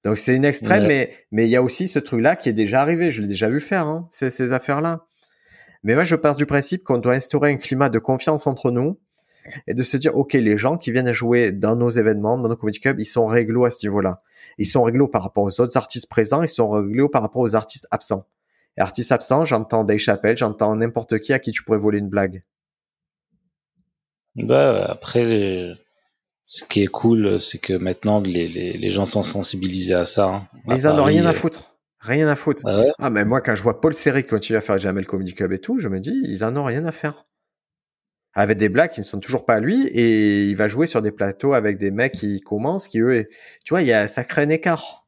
[0.02, 2.54] Donc c'est une extrême, mais mais il y a aussi ce truc là qui est
[2.54, 3.10] déjà arrivé.
[3.10, 5.06] Je l'ai déjà vu faire, hein, ces, ces affaires là.
[5.82, 8.98] Mais moi je pars du principe qu'on doit instaurer un climat de confiance entre nous
[9.66, 12.56] et de se dire, OK, les gens qui viennent jouer dans nos événements, dans nos
[12.56, 14.22] comedy clubs, ils sont réglo à ce niveau-là.
[14.58, 17.56] Ils sont réglo par rapport aux autres artistes présents, ils sont réglo par rapport aux
[17.56, 18.26] artistes absents.
[18.76, 22.08] Et artistes absents, j'entends Dave Chappelle, j'entends n'importe qui à qui tu pourrais voler une
[22.08, 22.42] blague.
[24.36, 25.74] Bah, après,
[26.44, 30.28] ce qui est cool, c'est que maintenant, les, les, les, gens sont sensibilisés à ça.
[30.28, 30.48] Hein.
[30.68, 31.74] ils en ont rien à foutre.
[32.00, 32.62] Rien à foutre.
[32.98, 35.58] Ah, mais moi, quand je vois Paul Serry continuer à faire Jamel Comedy Club et
[35.58, 37.26] tout, je me dis, ils en ont rien à faire.
[38.34, 41.02] Avec des blagues qui ne sont toujours pas à lui, et il va jouer sur
[41.02, 43.28] des plateaux avec des mecs qui commencent, qui eux,
[43.64, 45.06] tu vois, il y a, ça crée un écart.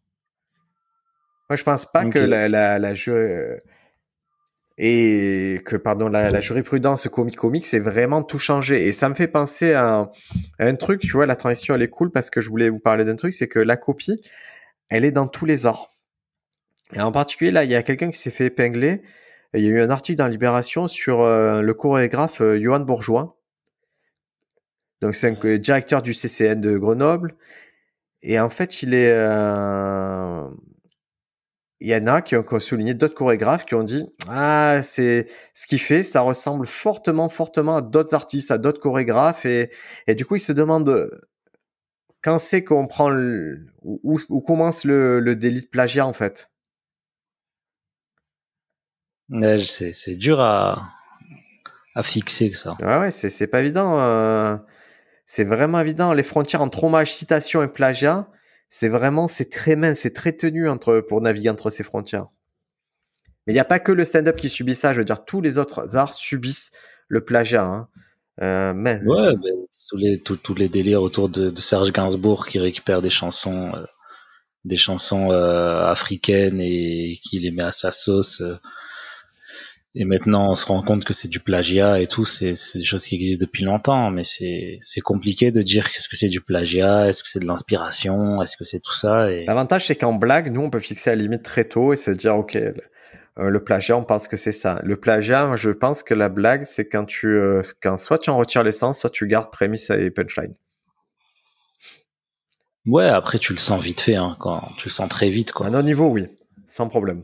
[1.49, 2.95] Moi, je pense pas que la, la, la
[4.79, 8.87] et que pardon la, la jurisprudence comique comique c'est vraiment tout changé.
[8.87, 10.11] Et ça me fait penser à,
[10.59, 13.05] un truc tu vois la transition elle est cool parce que je voulais vous parler
[13.05, 14.19] d'un truc c'est que la copie
[14.89, 15.95] elle est dans tous les arts.
[16.95, 19.03] Et en particulier là il y a quelqu'un qui s'est fait épingler
[19.55, 23.39] il y a eu un article dans Libération sur euh, le chorégraphe euh, Johan Bourgeois.
[25.01, 27.35] Donc c'est un directeur du CCN de Grenoble.
[28.23, 30.49] Et en fait il est euh,
[31.81, 35.67] il y en a qui ont, souligné d'autres chorégraphes qui ont dit ah c'est ce
[35.67, 39.71] qu'il fait ça ressemble fortement fortement à d'autres artistes à d'autres chorégraphes et,
[40.07, 41.11] et du coup ils se demandent
[42.23, 46.52] quand c'est qu'on prend le, où, où, commence le, le, délit de plagiat en fait?
[49.65, 50.91] C'est c'est dur à
[51.95, 54.57] à fixer ça ouais ouais c'est pas évident euh,
[55.27, 58.29] c'est vraiment évident les frontières entre hommage citation et plagiat
[58.73, 62.29] c'est vraiment, c'est très mince, c'est très tenu entre, pour naviguer entre ces frontières.
[63.47, 65.43] Mais il n'y a pas que le stand-up qui subit ça, je veux dire, tous
[65.43, 66.73] les autres arts subissent
[67.07, 67.67] le plagiat.
[67.67, 67.89] Hein.
[68.41, 68.99] Euh, mais...
[69.05, 69.35] Ouais,
[69.91, 73.85] tous, les, tous, les délires autour de, Serge Gainsbourg qui récupère des chansons, euh,
[74.65, 78.43] des chansons africaines et qui les met à sa sauce.
[79.95, 82.25] Et maintenant, on se rend compte que c'est du plagiat et tout.
[82.25, 86.31] C'est des choses qui existent depuis longtemps, mais c'est compliqué de dire qu'est-ce que c'est
[86.31, 89.31] du plagiat, est-ce que c'est de l'inspiration, est-ce que c'est tout ça.
[89.31, 89.45] Et...
[89.45, 92.37] L'avantage, c'est qu'en blague, nous, on peut fixer la limite très tôt et se dire,
[92.37, 92.75] ok, le,
[93.39, 94.81] euh, plagiat, on pense que c'est ça.
[94.83, 98.39] Le plagiat, je pense que la blague, c'est quand tu, euh, quand soit tu en
[98.39, 100.55] retires l'essence, soit tu gardes prémisse et punchline.
[102.87, 105.67] Ouais, après tu le sens vite fait, hein, quand tu le sens très vite, quoi.
[105.67, 106.27] À nos niveaux, oui,
[106.69, 107.23] sans problème.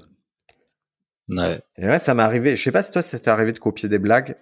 [1.29, 1.61] Ouais.
[1.77, 2.57] Et ouais, ça m'est arrivé.
[2.57, 4.37] Je sais pas si toi, ça t'est arrivé de copier des blagues.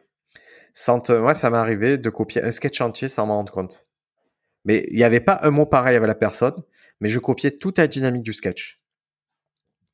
[0.72, 1.08] Sans.
[1.10, 3.84] Ouais, ça m'est arrivé de copier un sketch entier sans m'en rendre compte.
[4.64, 6.54] Mais il n'y avait pas un mot pareil avec la personne,
[7.00, 8.78] mais je copiais toute la dynamique du sketch.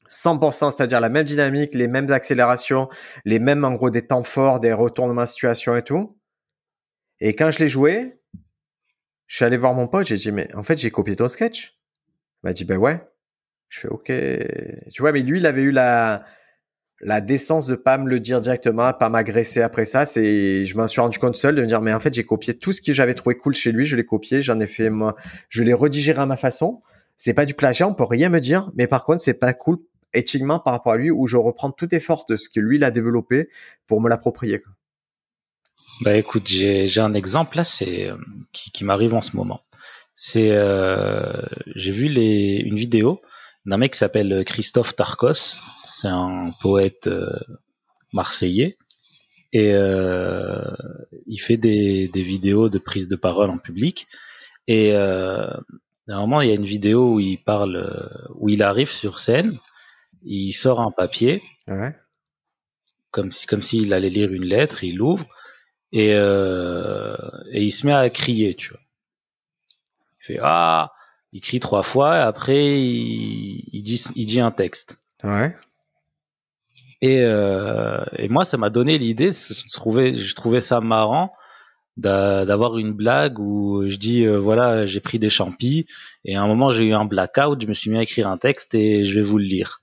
[0.08, 2.88] 100%, c'est-à-dire la même dynamique, les mêmes accélérations,
[3.24, 6.18] les mêmes, en gros, des temps forts, des retournements de situation et tout.
[7.20, 8.18] Et quand je l'ai joué,
[9.26, 11.74] je suis allé voir mon pote, j'ai dit, mais en fait, j'ai copié ton sketch.
[12.42, 13.00] Il m'a dit, ben ouais.
[13.68, 14.12] Je fais, ok.
[14.92, 16.26] Tu vois, mais lui, il avait eu la,
[17.02, 20.86] la décence de pas me le dire directement, pas m'agresser après ça, c'est, je m'en
[20.86, 22.92] suis rendu compte seul de me dire, mais en fait, j'ai copié tout ce que
[22.92, 25.16] j'avais trouvé cool chez lui, je l'ai copié, j'en ai fait moi,
[25.48, 26.82] je l'ai redigéré à ma façon.
[27.16, 29.78] C'est pas du plagiat, on peut rien me dire, mais par contre, c'est pas cool
[30.14, 32.76] éthiquement par rapport à lui où je reprends toutes les forces de ce que lui
[32.76, 33.48] il a développé
[33.86, 34.62] pour me l'approprier.
[36.02, 38.16] Bah écoute, j'ai, un exemple là, c'est euh,
[38.52, 39.62] qui, qui m'arrive en ce moment.
[40.14, 41.42] C'est, euh,
[41.74, 43.20] j'ai vu les, une vidéo
[43.66, 45.60] d'un mec qui s'appelle Christophe Tarkos.
[45.86, 47.38] C'est un poète euh,
[48.12, 48.76] marseillais.
[49.52, 50.64] Et euh,
[51.26, 54.06] il fait des, des, vidéos de prise de parole en public.
[54.66, 55.50] Et euh,
[56.08, 59.58] normalement, il y a une vidéo où il parle, euh, où il arrive sur scène,
[60.22, 61.94] il sort un papier, ouais.
[63.10, 65.26] comme si comme s'il allait lire une lettre, il l'ouvre
[65.90, 67.16] et, euh,
[67.50, 68.80] et il se met à crier, tu vois.
[70.20, 70.92] Il fait ah
[71.32, 75.00] il crie trois fois, et après il, dit, il dit un texte.
[75.24, 75.54] Ouais.
[77.00, 81.32] Et, euh, et moi, ça m'a donné l'idée, je trouvais, je trouvais ça marrant
[81.96, 85.86] d'avoir une blague où je dis euh, voilà j'ai pris des champis
[86.24, 88.38] et à un moment j'ai eu un blackout je me suis mis à écrire un
[88.38, 89.82] texte et je vais vous le lire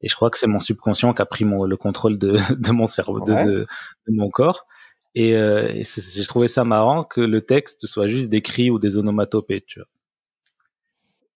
[0.00, 2.72] et je crois que c'est mon subconscient qui a pris mon, le contrôle de, de
[2.72, 3.66] mon cerveau de, de,
[4.08, 4.66] mon corps
[5.14, 8.80] et, euh, et j'ai trouvé ça marrant que le texte soit juste des cris ou
[8.80, 9.88] des onomatopées tu vois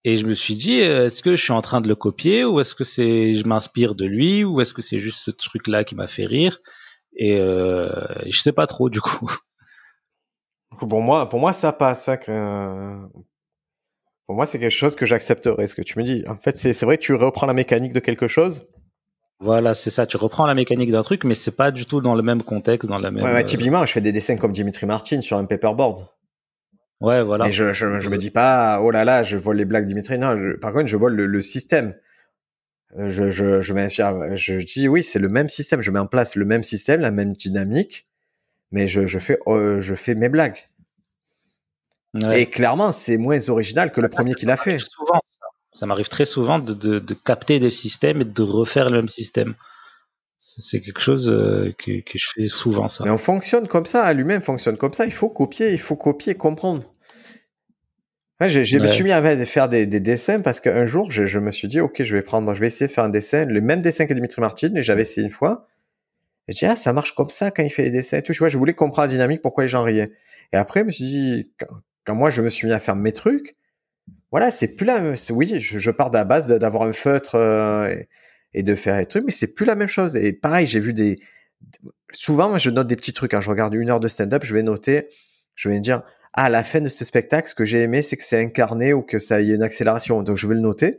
[0.04, 2.44] et je me suis dit, euh, est-ce que je suis en train de le copier
[2.44, 5.84] ou est-ce que c'est, je m'inspire de lui ou est-ce que c'est juste ce truc-là
[5.84, 6.60] qui m'a fait rire
[7.16, 7.90] et, euh,
[8.26, 9.30] je sais pas trop du coup.
[10.78, 12.08] Pour moi, pour moi, ça passe.
[12.08, 13.10] Hein,
[14.26, 15.66] pour moi, c'est quelque chose que j'accepterais.
[15.66, 16.22] Ce que tu me dis.
[16.28, 18.68] En fait, c'est vrai que tu reprends la mécanique de quelque chose.
[19.40, 20.06] Voilà, c'est ça.
[20.06, 22.88] Tu reprends la mécanique d'un truc, mais c'est pas du tout dans le même contexte,
[22.88, 23.24] dans la même.
[23.24, 26.06] Ouais, ouais typiquement, je fais des dessins comme Dimitri Martin sur un paperboard.
[27.00, 27.44] Ouais, voilà.
[27.44, 30.18] Mais je, je, je, me dis pas, oh là là, je vole les blagues Dimitri.
[30.18, 31.94] Non, par contre, je vole le, le système.
[32.96, 34.36] Euh, je, je, je m'inspire.
[34.36, 35.80] Je dis oui, c'est le même système.
[35.80, 38.08] Je mets en place le même système, la même dynamique,
[38.72, 40.68] mais je, je fais, oh, je fais mes blagues.
[42.14, 42.42] Ouais.
[42.42, 44.78] Et clairement, c'est moins original que le premier qu'il a fait.
[44.78, 48.88] Souvent, ça, ça m'arrive très souvent de, de, de, capter des systèmes et de refaire
[48.88, 49.54] le même système.
[50.56, 53.04] C'est quelque chose euh, que, que, je fais souvent, ça.
[53.04, 55.04] Mais on fonctionne comme ça, l'humain fonctionne comme ça.
[55.04, 56.94] Il faut copier, il faut copier, comprendre.
[58.40, 61.26] Ouais, je, je me suis mis à faire des, des dessins parce qu'un jour, je,
[61.26, 63.44] je, me suis dit, ok, je vais prendre, je vais essayer de faire un dessin,
[63.44, 65.66] le même dessin que Dimitri Martin, mais j'avais essayé une fois.
[66.46, 68.32] Et j'ai dit, ah, ça marche comme ça quand il fait les dessins et tout.
[68.32, 70.12] Tu vois, je voulais comprendre la dynamique, pourquoi les gens riaient.
[70.54, 71.52] Et après, je me suis dit,
[72.06, 73.54] quand, moi, je me suis mis à faire mes trucs,
[74.30, 77.88] voilà, c'est plus même, oui, je, je pars de la base d'avoir un feutre euh,
[77.88, 78.08] et,
[78.54, 80.16] de faire des trucs, mais c'est plus la même chose.
[80.16, 81.20] Et pareil, j'ai vu des,
[82.12, 83.30] souvent, moi, je note des petits trucs.
[83.30, 85.08] Quand je regarde une heure de stand-up, je vais noter,
[85.54, 86.02] je vais me dire,
[86.34, 88.92] ah, à la fin de ce spectacle, ce que j'ai aimé, c'est que c'est incarné
[88.92, 90.22] ou que ça y ait une accélération.
[90.22, 90.98] Donc, je vais le noter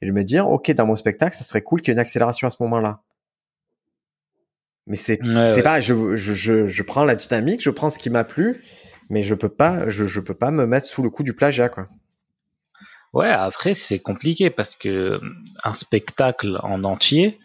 [0.00, 1.94] et je vais me dire, OK, dans mon spectacle, ça serait cool qu'il y ait
[1.94, 3.02] une accélération à ce moment-là.
[4.86, 8.08] Mais c'est c'est pas, je, je, je, je, prends la dynamique, je prends ce qui
[8.08, 8.62] m'a plu,
[9.10, 11.68] mais je peux pas, je, je peux pas me mettre sous le coup du plagiat,
[11.68, 11.88] quoi.
[13.16, 15.18] Ouais, après, c'est compliqué parce que
[15.64, 17.38] un spectacle en entier,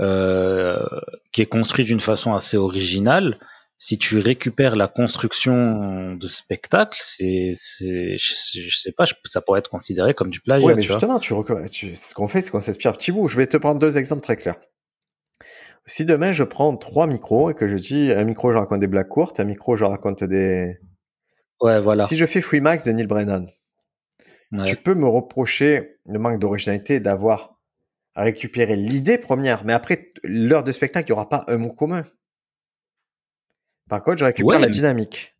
[0.00, 0.84] euh,
[1.32, 3.38] qui est construit d'une façon assez originale,
[3.78, 9.70] si tu récupères la construction de spectacle, c'est, c'est, je, sais pas, ça pourrait être
[9.70, 10.66] considéré comme du plagiat.
[10.66, 11.32] Oui, mais justement, tu,
[11.72, 13.28] tu, ce qu'on fait, c'est qu'on s'inspire petit bout.
[13.28, 14.56] Je vais te prendre deux exemples très clairs.
[15.86, 18.88] Si demain je prends trois micros et que je dis un micro je raconte des
[18.88, 20.76] blagues courtes, un micro je raconte des.
[21.62, 22.04] Ouais, voilà.
[22.04, 23.46] Si je fais Free Max de Neil Brennan,
[24.64, 27.58] tu peux me reprocher le manque d'originalité d'avoir
[28.16, 32.04] récupéré l'idée première, mais après l'heure de spectacle, il n'y aura pas un mot commun.
[33.88, 35.36] Par contre, je récupère la dynamique.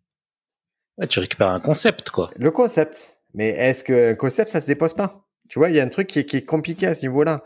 [0.96, 2.30] Ouais, tu récupères un concept, quoi.
[2.36, 3.18] Le concept.
[3.34, 5.26] Mais est-ce que concept, ça se dépose pas?
[5.48, 7.42] Tu vois, il y a un truc qui est, compliqué à ce niveau-là.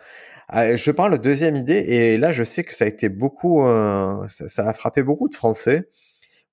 [0.48, 3.64] Ah, je parle de deuxième idée, et là, je sais que ça a été beaucoup,
[3.64, 5.88] euh, ça, a frappé beaucoup de Français.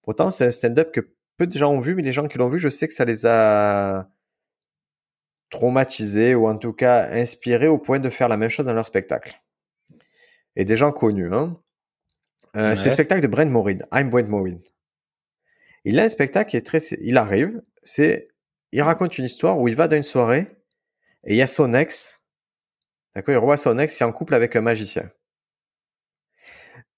[0.04, 1.02] Pourtant, c'est un stand-up que
[1.38, 3.06] peu de gens ont vu, mais les gens qui l'ont vu, je sais que ça
[3.06, 4.08] les a
[5.50, 8.86] traumatisés ou en tout cas inspirés au point de faire la même chose dans leur
[8.86, 9.42] spectacle.
[10.56, 11.60] Et des gens connus, hein.
[12.56, 14.58] Euh, c'est le spectacle de Brent Morin, I'm Brent Morin.
[15.86, 18.30] Il a un spectacle qui est très, il arrive, c'est,
[18.72, 20.48] il raconte une histoire où il va dans une soirée
[21.26, 22.24] et il y a son ex,
[23.16, 25.12] d'accord, il revoit son ex, il est en couple avec un magicien.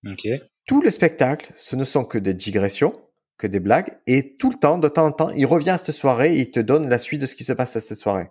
[0.06, 0.26] Ok.
[0.66, 4.56] Tout le spectacle, ce ne sont que des digressions, que des blagues, et tout le
[4.56, 6.98] temps, de temps en temps, il revient à cette soirée et il te donne la
[6.98, 8.30] suite de ce qui se passe à cette soirée.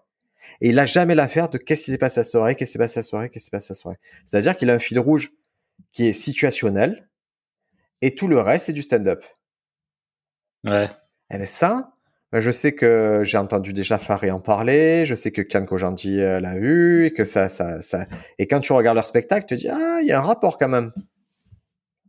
[0.60, 2.72] Et il n'a jamais l'affaire de qu'est-ce qui s'est passé à cette soirée, qu'est-ce qui
[2.72, 3.98] s'est passé à cette soirée, qu'est-ce qui s'est passé à cette soirée.
[4.26, 5.30] C'est-à-dire qu'il a un fil rouge
[5.92, 7.08] qui est situationnel,
[8.02, 9.24] et tout le reste, c'est du stand-up.
[10.64, 10.86] Ouais.
[10.86, 11.92] Et eh ben, ça,
[12.32, 16.20] ben, je sais que j'ai entendu déjà Farid en parler, je sais que Kian Kojandi
[16.20, 18.06] euh, l'a vu, et que ça, ça, ça.
[18.38, 20.58] Et quand tu regardes leur spectacle, tu te dis, ah, il y a un rapport
[20.58, 20.92] quand même.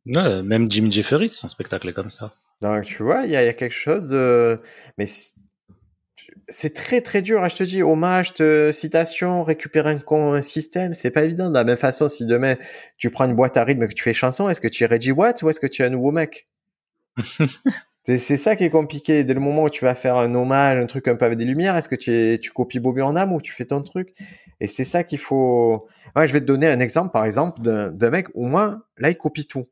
[0.05, 2.33] Ouais, même Jimmy Jeffery, son spectacle est comme ça.
[2.61, 4.59] Donc, tu vois, il y, y, a quelque chose de.
[4.97, 5.05] Mais
[6.47, 7.43] c'est très très dur.
[7.43, 11.49] Hein, je te dis, hommage, te, citation, récupérer un, un système, c'est pas évident.
[11.49, 12.55] De la même façon, si demain
[12.97, 14.87] tu prends une boîte à rythme et que tu fais chanson, est-ce que tu es
[14.87, 16.47] Reggie Watts ou est-ce que tu es un nouveau mec?
[18.03, 19.23] C'est ça qui est compliqué.
[19.23, 21.45] Dès le moment où tu vas faire un hommage, un truc un peu avec des
[21.45, 24.15] lumières, est-ce que tu, tu copies Bobby en âme ou tu fais ton truc?
[24.59, 25.87] Et c'est ça qu'il faut.
[26.15, 29.17] Ouais, je vais te donner un exemple, par exemple, d'un mec où moi, là, il
[29.17, 29.69] copie tout.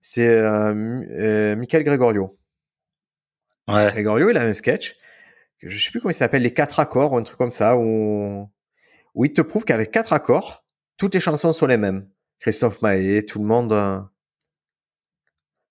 [0.00, 0.72] C'est euh,
[1.10, 2.38] euh, Michael Gregorio.
[3.68, 3.90] Ouais.
[3.92, 4.96] Gregorio, il a un sketch
[5.62, 8.48] je sais plus comment il s'appelle, les quatre accords ou un truc comme ça, où,
[9.14, 10.64] où il te prouve qu'avec quatre accords,
[10.96, 12.08] toutes les chansons sont les mêmes.
[12.40, 13.72] Christophe Maé, tout le monde.
[13.72, 14.00] Euh.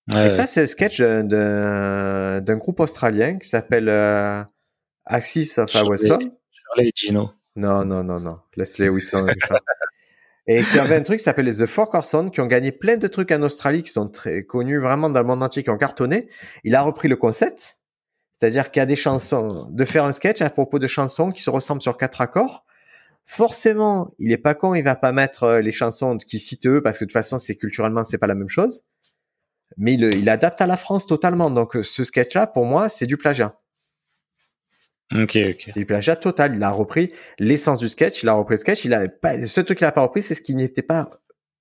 [0.09, 4.43] et ça, c'est le sketch d'un groupe australien qui s'appelle euh,
[5.05, 6.31] Axis of Our Song.
[6.95, 7.31] Gino.
[7.57, 8.39] Non, non, non, non.
[8.55, 9.27] Leslie Wilson.
[10.47, 13.07] et qui avait un truc qui s'appelle The Four Corson, qui ont gagné plein de
[13.07, 16.29] trucs en Australie, qui sont très connus vraiment dans le monde entier, qui ont cartonné.
[16.63, 17.77] Il a repris le concept
[18.41, 21.43] c'est-à-dire qu'il y a des chansons, de faire un sketch à propos de chansons qui
[21.43, 22.65] se ressemblent sur quatre accords.
[23.27, 26.81] Forcément, il est pas con, il va pas mettre euh, les chansons qui citent eux
[26.81, 28.81] parce que de toute façon, c'est culturellement, c'est pas la même chose.
[29.77, 31.51] Mais il, il adapte à la France totalement.
[31.51, 33.59] Donc, euh, ce sketch-là, pour moi, c'est du plagiat.
[35.13, 35.63] Ok, ok.
[35.67, 36.55] C'est du plagiat total.
[36.55, 39.61] Il a repris l'essence du sketch, il a repris le sketch, il a pas, ce
[39.61, 41.11] truc qu'il a pas repris, c'est ce qui n'était pas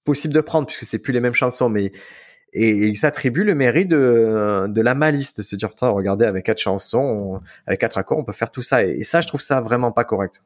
[0.05, 1.93] possible de prendre puisque c'est plus les mêmes chansons, mais
[2.53, 6.61] et il s'attribue le mérite de, de la malice, de se dire, regardez, avec quatre
[6.61, 8.85] chansons, avec quatre accords, on peut faire tout ça.
[8.85, 10.43] Et, ça, je trouve ça vraiment pas correct.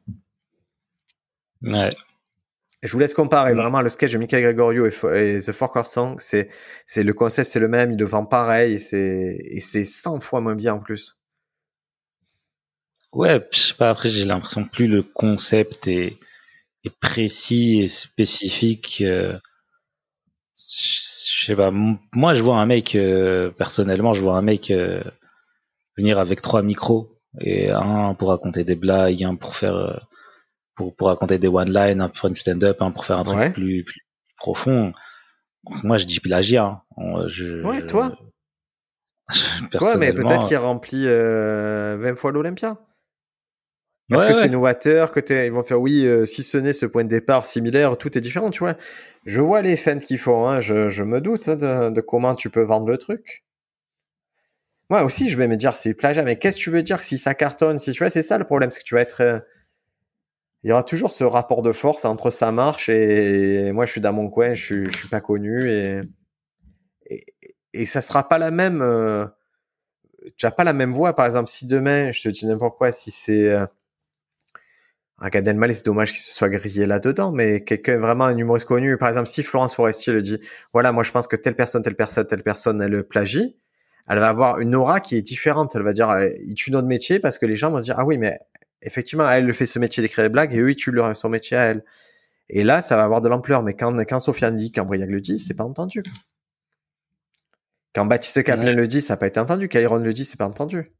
[1.63, 1.89] Ouais.
[2.83, 6.15] Je vous laisse comparer vraiment le sketch de Michael Gregorio et, The Four Chord Song.
[6.19, 6.49] C'est,
[6.85, 10.19] c'est le concept, c'est le même, il le vend pareil et c'est, et c'est 100
[10.19, 11.19] fois moins bien en plus.
[13.11, 16.17] Ouais, je sais pas, après j'ai l'impression que plus le concept est,
[16.83, 19.39] est précis et spécifique, euh,
[21.45, 21.69] je sais pas.
[21.71, 25.03] Moi, je vois un mec, euh, personnellement, je vois un mec euh,
[25.95, 29.95] venir avec trois micros et un pour raconter des blagues, un pour faire euh,
[30.75, 33.23] pour, pour raconter des one line, un pour faire une stand-up, un pour faire un
[33.23, 34.91] truc plus, plus, profond.
[35.83, 36.81] Moi, je dis plagiat.
[36.97, 37.27] Hein.
[37.27, 38.17] Je, ouais, toi.
[39.71, 42.79] toi, mais peut-être qu'il remplit 20 fois l'Olympia.
[44.09, 47.03] Parce que c'est novateur, que ils vont faire oui, euh, si ce n'est ce point
[47.03, 48.75] de départ similaire, tout est différent, tu vois.
[49.25, 52.51] Je vois les fans qu'ils font, hein, je, je, me doute hein, de, comment tu
[52.51, 53.43] peux vendre le truc.
[54.91, 57.17] Moi aussi, je vais me dire c'est plagiat, mais qu'est-ce que tu veux dire si
[57.17, 59.21] ça cartonne, si tu vois, c'est ça le problème, c'est que tu vas être.
[59.21, 59.39] Euh,
[60.63, 64.01] il y aura toujours ce rapport de force entre ça marche et, moi je suis
[64.01, 66.01] dans mon coin, je suis, je suis pas connu et,
[67.07, 67.23] et,
[67.73, 68.81] et ça sera pas la même.
[68.81, 69.25] Euh,
[70.37, 72.91] tu as pas la même voix, par exemple, si demain, je te dis n'importe quoi,
[72.91, 73.55] si c'est
[75.19, 78.67] un Gad Elmaleh, c'est dommage qu'il se soit grillé là-dedans, mais quelqu'un vraiment un humoriste
[78.67, 80.39] connu, par exemple, si Florence Forestier le dit,
[80.73, 83.55] voilà, moi je pense que telle personne, telle personne, telle personne, elle le plagie,
[84.07, 85.75] elle va avoir une aura qui est différente.
[85.75, 87.95] Elle va dire, euh, il tue notre métier parce que les gens vont se dire,
[87.97, 88.39] ah oui, mais
[88.81, 91.57] effectivement, elle fait ce métier d'écrire des blagues et eux, ils tuent leur, son métier
[91.57, 91.83] à elle.
[92.49, 93.63] Et là, ça va avoir de l'ampleur.
[93.63, 96.03] Mais quand, quand Sofiane dit, quand Briac le dit, c'est pas entendu.
[97.95, 99.69] Quand Baptiste Kaplan le dit, ça n'a pas été entendu.
[99.69, 100.91] Quand Iron le dit, c'est pas entendu.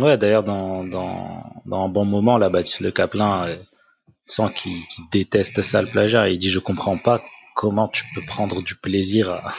[0.00, 3.56] Ouais, d'ailleurs, dans, dans, dans un bon moment, là, Baptiste Le Caplin euh,
[4.26, 4.80] sent qu'il
[5.12, 6.28] déteste ça, le plagiat.
[6.30, 7.22] Il dit, je comprends pas
[7.56, 9.54] comment tu peux prendre du plaisir à,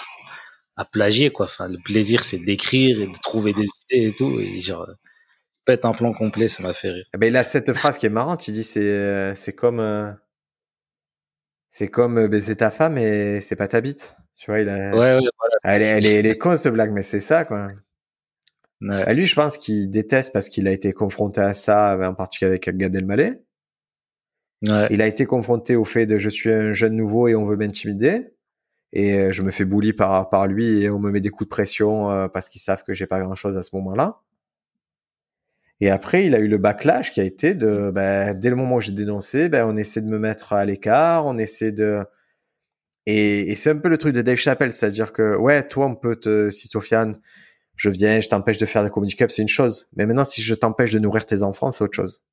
[0.76, 1.46] à plagier, quoi.
[1.46, 4.40] Enfin, le plaisir, c'est d'écrire et de trouver des idées et tout.
[4.40, 4.88] Et genre,
[5.66, 7.06] pète un plan complet, ça m'a fait rire.
[7.14, 8.48] Eh ben, il a cette phrase qui est marrante.
[8.48, 10.12] Il dit, c'est, euh, c'est comme, euh,
[11.70, 14.16] c'est comme baiser ta femme et c'est pas ta bite.
[14.38, 15.56] Tu vois, il a, ouais, ouais, voilà.
[15.64, 17.70] elle, est, elle, est, elle est con, cette blague, mais c'est ça, quoi.
[18.90, 22.50] À lui, je pense qu'il déteste parce qu'il a été confronté à ça, en particulier
[22.50, 23.42] avec Gad Elmaleh.
[24.64, 24.88] Ouais.
[24.92, 27.58] Il a été confronté au fait de je suis un jeune nouveau et on veut
[27.58, 28.34] m'intimider
[28.94, 31.48] et euh, je me fais bully par par lui et on me met des coups
[31.48, 34.22] de pression euh, parce qu'ils savent que j'ai pas grand chose à ce moment-là.
[35.82, 38.76] Et après, il a eu le backlash qui a été de ben, dès le moment
[38.76, 42.06] où j'ai dénoncé, ben, on essaie de me mettre à l'écart, on essaie de
[43.06, 45.96] et, et c'est un peu le truc de Dave Chappelle, c'est-à-dire que ouais, toi on
[45.96, 47.20] peut te si Sofiane
[47.76, 49.90] je viens, je t'empêche de faire comedy club, c'est une chose.
[49.96, 52.24] Mais maintenant, si je t'empêche de nourrir tes enfants, c'est autre chose.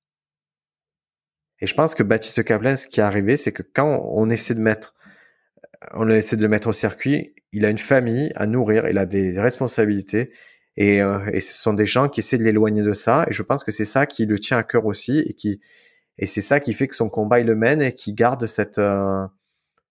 [1.61, 4.55] Et je pense que Baptiste Caplin, ce qui est arrivé, c'est que quand on essaie
[4.55, 4.95] de mettre,
[5.93, 9.07] on essaie de le mettre au circuit, il a une famille à nourrir, il a
[9.07, 10.32] des responsabilités,
[10.76, 13.26] et, euh, et ce sont des gens qui essaient de l'éloigner de ça.
[13.28, 15.61] Et je pense que c'est ça qui le tient à cœur aussi, et qui,
[16.18, 18.78] et c'est ça qui fait que son combat il le mène et qui garde cette,
[18.78, 19.26] euh,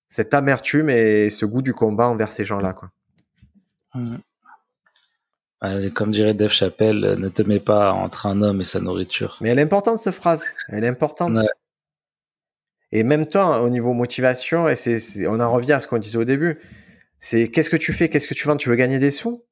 [0.10, 2.92] cette amertume et ce goût du combat envers ces gens-là, quoi.
[5.62, 9.38] Comme dirait Dave Chappelle, euh, ne te mets pas entre un homme et sa nourriture.
[9.42, 10.56] Mais elle est importante, cette phrase.
[10.70, 11.38] Elle est importante.
[12.92, 16.18] Et même toi, au niveau motivation, et c'est, on en revient à ce qu'on disait
[16.18, 16.60] au début.
[17.20, 19.46] C'est qu'est-ce que tu fais, qu'est-ce que tu vends, tu veux gagner des sous?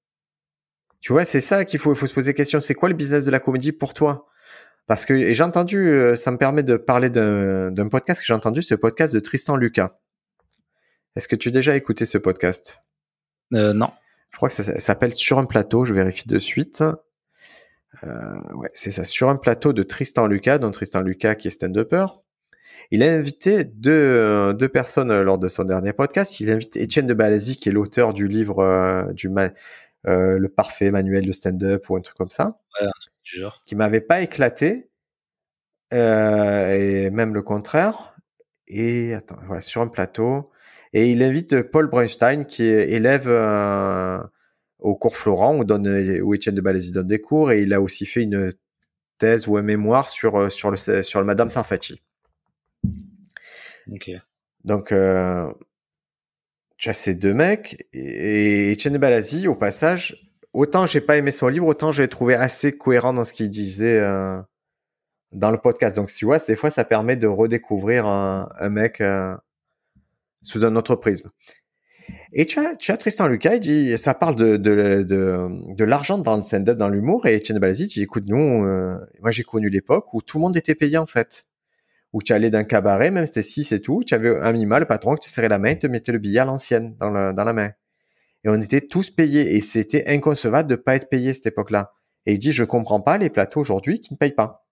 [1.01, 2.60] Tu vois, c'est ça qu'il faut, il faut se poser question.
[2.60, 4.28] C'est quoi le business de la comédie pour toi?
[4.88, 8.26] Parce que et j'ai entendu, euh, ça me permet de parler d'un, d'un podcast que
[8.26, 9.99] j'ai entendu, ce podcast de Tristan Lucas.
[11.16, 12.80] Est-ce que tu as déjà écouté ce podcast?
[13.53, 13.91] Euh, Non.
[14.32, 16.84] Je crois que ça, s'appelle Sur un plateau, je vérifie de suite.
[18.03, 21.51] Euh, ouais, c'est ça, Sur un plateau de Tristan Lucas, dont Tristan Lucas qui est
[21.51, 22.05] stand-upper.
[22.91, 26.39] Il a invité deux, deux personnes lors de son dernier podcast.
[26.39, 29.30] Il a invité Étienne de Balazi, qui est l'auteur du livre euh, du
[30.07, 32.59] euh, Le parfait manuel de stand-up ou un truc comme ça.
[32.80, 32.88] Ouais,
[33.23, 33.61] genre.
[33.65, 34.89] Qui m'avait pas éclaté.
[35.91, 38.15] et même le contraire.
[38.67, 40.51] Et attends, voilà, sur un plateau.
[40.93, 44.19] Et il invite Paul Brunstein, qui est élève euh,
[44.79, 45.88] au cours Florent, où, donne,
[46.21, 48.51] où Étienne de Balézy donne des cours, et il a aussi fait une
[49.17, 52.01] thèse ou un mémoire sur, euh, sur, le, sur le Madame Sarfati.
[53.91, 54.11] Ok.
[54.63, 55.51] Donc, euh,
[56.77, 61.31] tu as ces deux mecs, et, Étienne de Balazi, au passage, autant j'ai pas aimé
[61.31, 64.39] son livre, autant j'ai trouvé assez cohérent dans ce qu'il disait euh,
[65.31, 65.95] dans le podcast.
[65.95, 69.01] Donc, tu vois, des fois, ça permet de redécouvrir un, un mec
[70.47, 71.29] sous un autre prisme.
[72.31, 75.83] Et tu as, tu as Tristan Lucas, il dit, ça parle de, de, de, de
[75.83, 79.43] l'argent dans le stand-up, dans l'humour, et Etienne Balzi dit, écoute, nous, euh, moi j'ai
[79.43, 81.45] connu l'époque où tout le monde était payé en fait.
[82.13, 84.79] Où tu allais d'un cabaret, même si c'était 6 et tout, tu avais un minima,
[84.79, 87.33] le patron qui te serrait la main, il te mettait le billet à l'ancienne dans,
[87.33, 87.71] dans la main.
[88.45, 91.91] Et on était tous payés, et c'était inconcevable de pas être payé cette époque-là.
[92.25, 94.65] Et il dit, je comprends pas les plateaux aujourd'hui qui ne payent pas.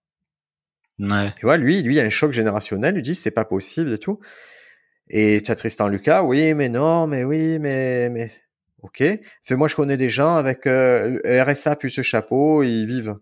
[0.99, 1.33] Ouais.
[1.37, 3.91] Tu vois, lui, lui, il y a un choc générationnel, il dit, c'est pas possible
[3.91, 4.19] et tout.
[5.09, 8.31] Et tu as Tristan Lucas, oui, mais non, mais oui, mais, mais,
[8.81, 9.03] ok.
[9.43, 13.15] Fait, moi, je connais des gens avec euh, RSA plus ce chapeau, ils vivent.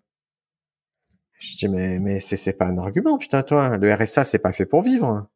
[1.39, 3.77] Je dis, mais, mais c'est, c'est pas un argument, putain, toi.
[3.77, 5.27] Le RSA, c'est pas fait pour vivre.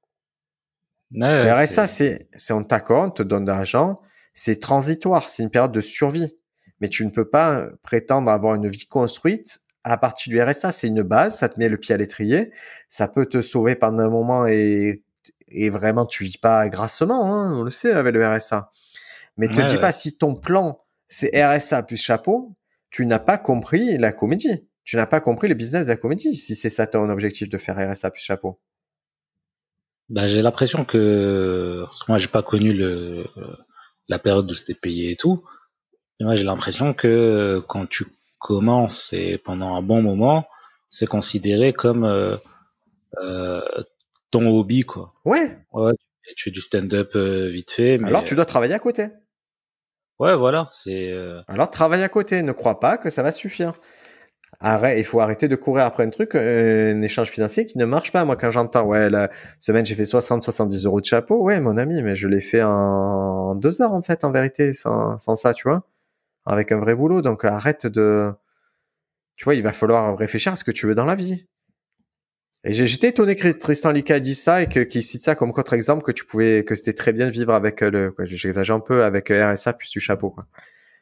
[1.12, 4.02] le RSA, c'est, c'est on t'accorde, on te donne de l'argent,
[4.34, 6.38] c'est transitoire, c'est une période de survie.
[6.80, 10.72] Mais tu ne peux pas prétendre avoir une vie construite à partir du RSA.
[10.72, 12.52] C'est une base, ça te met le pied à l'étrier,
[12.88, 15.04] ça peut te sauver pendant un moment et
[15.50, 18.72] et vraiment tu vis pas grassement, hein, on le sait avec le RSA.
[19.38, 22.56] Mais te dis pas si ton plan c'est RSA plus chapeau,
[22.89, 24.68] tu n'as pas compris la comédie.
[24.84, 27.58] tu n'as pas compris le business de la comédie si c'est ça ton objectif de
[27.58, 28.60] faire RSA plus chapeau.
[30.10, 33.26] Bah, j'ai l'impression que moi j'ai pas connu le
[34.08, 35.43] la période où c'était payé et tout.
[36.22, 38.06] moi j'ai l'impression que quand tu
[38.39, 40.48] commences et pendant un bon moment,
[40.89, 42.38] c'est considéré comme euh,
[43.22, 43.62] euh,
[44.32, 45.14] ton hobby quoi.
[45.26, 45.58] Ouais.
[45.72, 45.94] Ouais.
[46.36, 48.00] Tu fais du stand-up euh, vite fait.
[48.04, 49.08] Alors tu dois travailler à côté.
[50.20, 50.70] Ouais, voilà.
[50.74, 51.14] C'est.
[51.48, 52.42] Alors travaille à côté.
[52.42, 53.74] Ne crois pas que ça va suffire.
[54.60, 58.12] Arrête, il faut arrêter de courir après un truc, un échange financier qui ne marche
[58.12, 58.26] pas.
[58.26, 61.78] Moi, quand j'entends, ouais, la semaine j'ai fait 60, 70 euros de chapeau, ouais, mon
[61.78, 65.54] ami, mais je l'ai fait en deux heures en fait, en vérité, sans, sans ça,
[65.54, 65.84] tu vois,
[66.46, 67.22] avec un vrai boulot.
[67.22, 68.32] Donc arrête de,
[69.36, 71.46] tu vois, il va falloir réfléchir à ce que tu veux dans la vie.
[72.70, 76.11] Et j'étais étonné que Tristan Lika dit ça et qu'il cite ça comme contre-exemple que
[76.11, 79.72] tu pouvais, que c'était très bien de vivre avec le, j'exagère un peu avec RSA
[79.72, 80.47] plus du chapeau, quoi.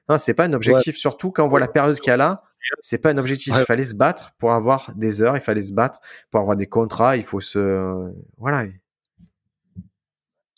[0.08, 2.44] Non, c'est pas un objectif, surtout quand on voit la période qu'il y a là.
[2.82, 3.52] C'est pas un objectif.
[3.58, 6.00] Il fallait se battre pour avoir des heures, il fallait se battre
[6.30, 8.66] pour avoir des contrats, il faut se, voilà.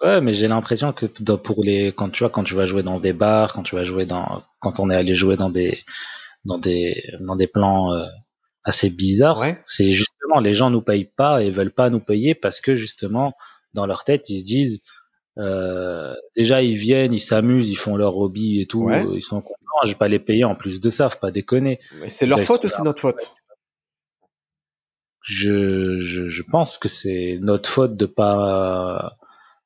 [0.01, 2.99] Ouais, mais j'ai l'impression que pour les, quand tu vois, quand tu vas jouer dans
[2.99, 5.79] des bars, quand tu vas jouer dans, quand on est allé jouer dans des,
[6.43, 8.05] dans des, dans des plans euh,
[8.65, 9.93] assez bizarres, c'est
[10.41, 13.33] les gens nous payent pas et veulent pas nous payer parce que justement
[13.73, 14.81] dans leur tête ils se disent
[15.37, 19.55] euh, déjà ils viennent, ils s'amusent, ils font leur hobby et tout, ils sont contents.
[19.83, 21.79] Je vais pas les payer en plus de ça, faut pas déconner.
[21.99, 23.33] Mais c'est leur faute ou c'est notre faute
[25.27, 29.17] je, je, je, pense que c'est notre faute de pas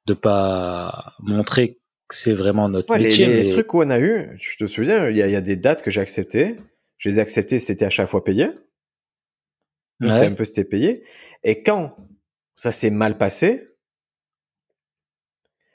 [0.07, 3.43] de pas montrer que c'est vraiment notre métier.
[3.43, 5.55] Les, trucs où on a eu, je te souviens, il y a, y a, des
[5.55, 6.57] dates que j'ai acceptées.
[6.97, 8.47] Je les ai acceptées, c'était à chaque fois payé.
[10.09, 11.03] C'était un peu c'était payé.
[11.43, 11.95] Et quand
[12.55, 13.67] ça s'est mal passé,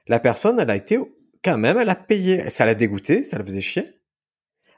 [0.09, 0.99] la personne, elle a été
[1.43, 2.49] quand même, elle a payé.
[2.51, 4.01] Ça l'a dégoûté, ça la faisait chier.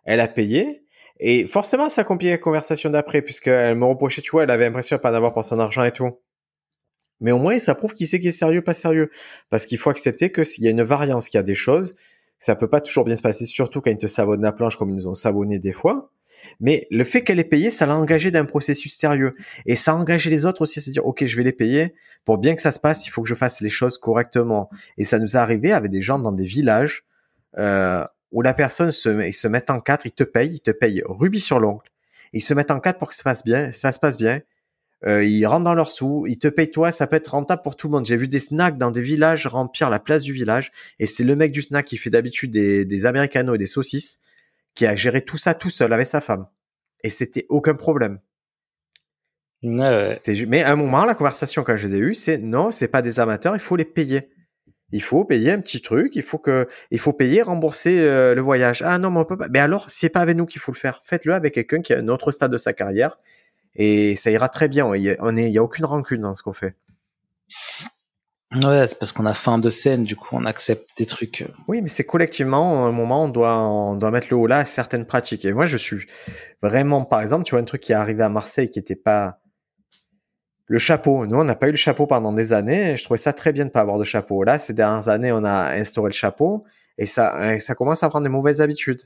[0.04, 0.84] Elle a payé.
[1.20, 4.66] Et forcément, ça a compliqué la conversation d'après, puisqu'elle me reprochait, tu vois, elle avait
[4.66, 6.18] l'impression de pas en avoir pour son argent et tout.
[7.20, 9.10] Mais au moins, ça prouve qui sait qui est sérieux, pas sérieux.
[9.50, 11.94] Parce qu'il faut accepter que s'il y a une variance, qu'il y a des choses,
[12.38, 14.90] ça peut pas toujours bien se passer, surtout quand ils te savonnent la planche comme
[14.90, 16.12] ils nous ont savonné des fois.
[16.60, 19.34] Mais le fait qu'elle ait payé, ça l'a engagé d'un processus sérieux.
[19.66, 21.94] Et ça a engagé les autres aussi à se dire, OK, je vais les payer.
[22.24, 24.70] Pour bien que ça se passe, il faut que je fasse les choses correctement.
[24.96, 27.04] Et ça nous est arrivé avec des gens dans des villages
[27.56, 30.70] euh, où la personne se, ils se met en quatre, ils te payent, ils te
[30.70, 31.84] payent rubis sur l'ongle.
[32.32, 34.40] Ils se mettent en quatre pour que ça se passe bien, ça se passe bien.
[35.06, 37.76] Euh, ils rentrent dans leurs sous, ils te payent toi, ça peut être rentable pour
[37.76, 38.04] tout le monde.
[38.04, 41.36] J'ai vu des snacks dans des villages remplir la place du village, et c'est le
[41.36, 44.20] mec du snack qui fait d'habitude des, des americanos et des saucisses
[44.78, 46.46] qui a géré tout ça tout seul avec sa femme.
[47.02, 48.20] Et c'était aucun problème.
[49.64, 52.86] Ouais, Mais à un moment, la conversation quand je les ai eue, c'est non, c'est
[52.86, 54.30] pas des amateurs, il faut les payer.
[54.92, 58.40] Il faut payer un petit truc, il faut que, il faut payer, rembourser euh, le
[58.40, 58.82] voyage.
[58.82, 59.48] Ah non, mais on peut pas.
[59.48, 61.02] Mais alors, c'est pas avec nous qu'il faut le faire.
[61.04, 63.18] Faites-le avec quelqu'un qui a un autre stade de sa carrière
[63.74, 64.94] et ça ira très bien.
[64.94, 66.76] Il y a, on est, il y a aucune rancune dans ce qu'on fait.
[68.54, 71.42] Ouais, c'est parce qu'on a fin de scène, du coup on accepte des trucs.
[71.42, 71.48] Euh.
[71.66, 74.58] Oui, mais c'est collectivement, à un moment, on doit, on doit mettre le haut là
[74.58, 75.44] à certaines pratiques.
[75.44, 76.06] Et moi, je suis
[76.62, 79.40] vraiment, par exemple, tu vois, un truc qui est arrivé à Marseille qui était pas
[80.66, 81.26] le chapeau.
[81.26, 82.92] Nous, on n'a pas eu le chapeau pendant des années.
[82.92, 84.44] Et je trouvais ça très bien de pas avoir de chapeau.
[84.44, 86.64] Là, ces dernières années, on a instauré le chapeau
[86.98, 89.02] et ça, ça commence à prendre des mauvaises habitudes.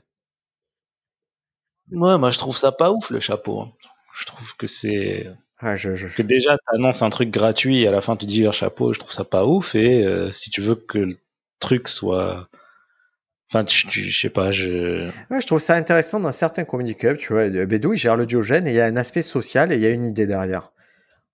[1.91, 3.61] Ouais, moi, je trouve ça pas ouf, le chapeau.
[3.61, 3.71] Hein.
[4.17, 5.27] Je trouve que c'est,
[5.75, 6.07] je, je...
[6.07, 8.93] Que déjà, tu annonces un truc gratuit et à la fin tu dis un chapeau,
[8.93, 9.75] je trouve ça pas ouf.
[9.75, 11.17] Et euh, si tu veux que le
[11.59, 12.49] truc soit.
[13.49, 15.05] Enfin, je sais pas, je.
[15.29, 17.49] Ouais, je trouve ça intéressant dans certains comedy clubs, tu vois.
[17.49, 19.85] Bédou, il gère le diogène et il y a un aspect social et il y
[19.85, 20.71] a une idée derrière.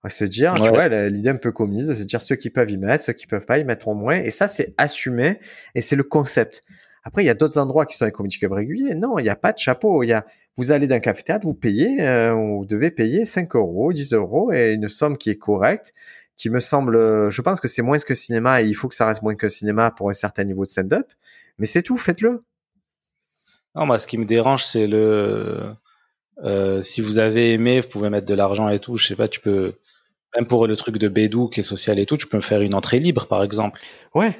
[0.02, 2.48] On va se dire, tu vois, l'idée un peu commise, de se dire ceux qui
[2.48, 4.16] peuvent y mettre, ceux qui peuvent pas y mettront moins.
[4.16, 5.38] Et ça, c'est assumé
[5.74, 6.62] et c'est le concept.
[7.02, 8.94] Après, il y a d'autres endroits qui sont les comedy clubs réguliers.
[8.94, 10.02] Non, il n'y a pas de chapeau.
[10.02, 10.26] Il y a,
[10.56, 14.72] vous allez d'un café-théâtre, vous payez, euh, vous devez payer 5 euros, 10 euros et
[14.72, 15.94] une somme qui est correcte,
[16.36, 18.94] qui me semble, euh, je pense que c'est moins que cinéma et il faut que
[18.94, 21.06] ça reste moins que cinéma pour un certain niveau de stand-up.
[21.58, 22.42] Mais c'est tout, faites-le.
[23.74, 25.74] Non, moi, ce qui me dérange, c'est le,
[26.44, 28.96] euh, si vous avez aimé, vous pouvez mettre de l'argent et tout.
[28.96, 29.74] Je sais pas, tu peux,
[30.36, 32.60] même pour le truc de Bédou qui est social et tout, tu peux me faire
[32.60, 33.80] une entrée libre, par exemple.
[34.14, 34.36] Ouais.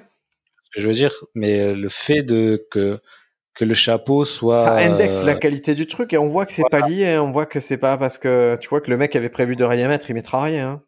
[0.75, 3.01] Que je veux dire, mais le fait de que
[3.55, 4.59] que le chapeau soit.
[4.59, 7.18] Ça indexe la euh, qualité du truc et on voit que c'est pas lié.
[7.18, 9.64] On voit que c'est pas parce que tu vois que le mec avait prévu de
[9.64, 10.68] rien mettre, il mettra rien.
[10.68, 10.83] Hein.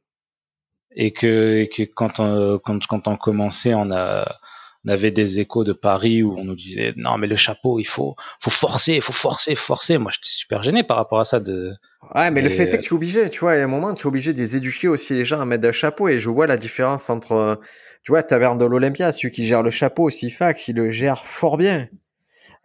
[0.95, 4.39] Et que, et que quand, on, quand, quand on commençait, on a,
[4.85, 7.87] on avait des échos de Paris où on nous disait non mais le chapeau il
[7.87, 9.99] faut faut forcer il faut forcer forcer.
[9.99, 11.73] Moi j'étais super gêné par rapport à ça de
[12.15, 13.69] ouais mais le fait est que tu es obligé tu vois il y a un
[13.69, 16.19] moment tu es obligé de les éduquer aussi les gens à mettre un chapeau et
[16.19, 17.61] je vois la différence entre
[18.03, 21.25] tu vois Taverne de l'Olympia celui qui gère le chapeau aussi fax il le gère
[21.25, 21.89] fort bien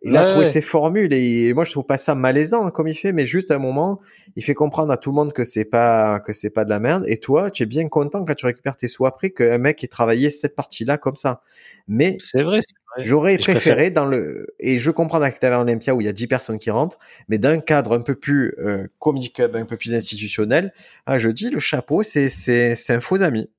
[0.04, 3.12] il a trouvé ses formules et, moi je trouve pas ça malaisant comme il fait,
[3.12, 4.00] mais juste à un moment,
[4.36, 6.80] il fait comprendre à tout le monde que c'est pas que c'est pas de la
[6.80, 7.04] merde.
[7.08, 9.88] Et toi, tu es bien content quand tu récupères tes sous après qu'un mec ait
[9.88, 11.42] travaillé cette partie-là comme ça.
[11.88, 12.60] Mais c'est vrai.
[13.00, 16.28] J'aurais préféré dans le et je comprends dans un Olympia où il y a 10
[16.28, 20.74] personnes qui rentrent, mais d'un cadre un peu plus euh, comic un peu plus institutionnel,
[21.06, 23.50] ah, je dis le chapeau, c'est c'est c'est un faux ami.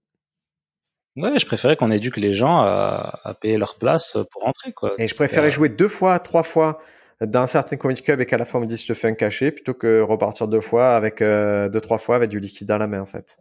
[1.19, 4.95] Ouais, je préférais qu'on éduque les gens à, payer leur place pour rentrer, quoi.
[4.99, 6.81] Et je préférais jouer deux fois, trois fois
[7.21, 9.15] dans certains comic clubs et qu'à la fin on me dise je te fais un
[9.15, 12.79] cachet plutôt que repartir deux fois avec euh, deux, trois fois avec du liquide dans
[12.79, 13.37] la main, en fait.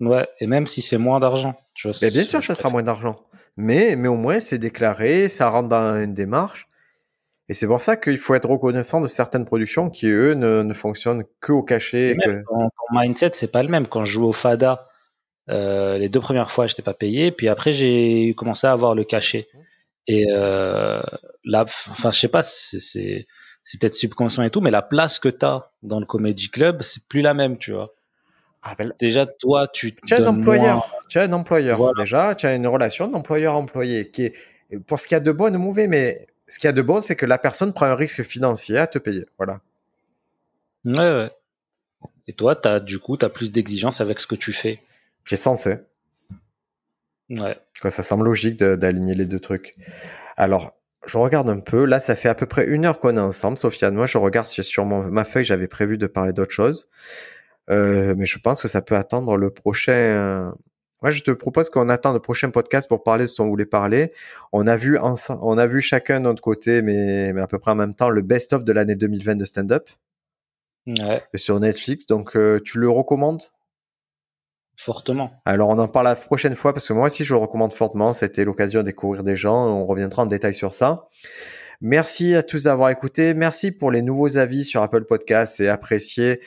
[0.00, 1.54] Ouais, et même si c'est moins d'argent.
[1.84, 3.16] bien sûr, ça sera moins d'argent.
[3.56, 6.68] Mais, mais au moins, c'est déclaré, ça rentre dans une démarche.
[7.48, 10.74] Et c'est pour ça qu'il faut être reconnaissant de certaines productions qui, eux, ne, ne
[10.74, 12.16] fonctionnent que au cachet.
[12.22, 12.42] Que...
[12.42, 13.86] Ton, mindset, c'est pas le même.
[13.86, 14.86] Quand je joue au Fada,
[15.48, 17.30] euh, les deux premières fois, je n'étais pas payé.
[17.30, 19.48] Puis après, j'ai commencé à avoir le cachet.
[20.06, 21.02] Et euh,
[21.44, 23.26] là, enfin, je sais pas, c'est
[23.80, 27.02] peut-être subconscient et tout, mais la place que tu as dans le Comedy Club, c'est
[27.04, 27.92] plus la même, tu vois.
[28.62, 30.90] Ah ben déjà, toi, tu, tu as un employeur.
[31.08, 31.94] Tu as un employeur.
[31.94, 34.34] Déjà, tu as une relation d'employeur-employé qui est,
[34.86, 36.72] pour ce qu'il y a de bon et de mauvais, mais ce qu'il y a
[36.72, 39.24] de bon, c'est que la personne prend un risque financier à te payer.
[39.36, 39.60] Voilà.
[40.84, 41.30] Ouais, ouais.
[42.28, 44.80] Et toi, as, du coup, tu as plus d'exigences avec ce que tu fais.
[45.26, 45.76] J'ai censé.
[47.28, 47.58] Ouais.
[47.80, 49.74] Quoi, ça semble logique d'aligner les deux trucs.
[50.36, 50.74] Alors,
[51.06, 51.84] je regarde un peu.
[51.84, 53.94] Là, ça fait à peu près une heure qu'on est ensemble, Sofiane.
[53.94, 56.88] Moi, je regarde sur ma feuille, j'avais prévu de parler d'autre chose.
[57.68, 60.54] Euh, mais je pense que ça peut attendre le prochain.
[61.02, 63.48] Moi, je te propose qu'on attende le prochain podcast pour parler de ce dont on
[63.48, 64.12] voulait parler.
[64.52, 67.72] On a vu on a vu chacun de notre côté, mais, mais à peu près
[67.72, 69.90] en même temps, le best-of de l'année 2020 de stand-up.
[70.86, 71.22] Ouais.
[71.34, 72.06] Sur Netflix.
[72.06, 73.42] Donc, euh, tu le recommandes?
[74.76, 75.30] Fortement.
[75.44, 78.12] Alors, on en parle la prochaine fois parce que moi aussi, je le recommande fortement.
[78.12, 79.66] C'était l'occasion de découvrir des gens.
[79.66, 81.08] On reviendra en détail sur ça.
[81.80, 83.34] Merci à tous d'avoir écouté.
[83.34, 86.40] Merci pour les nouveaux avis sur Apple Podcasts et apprécié.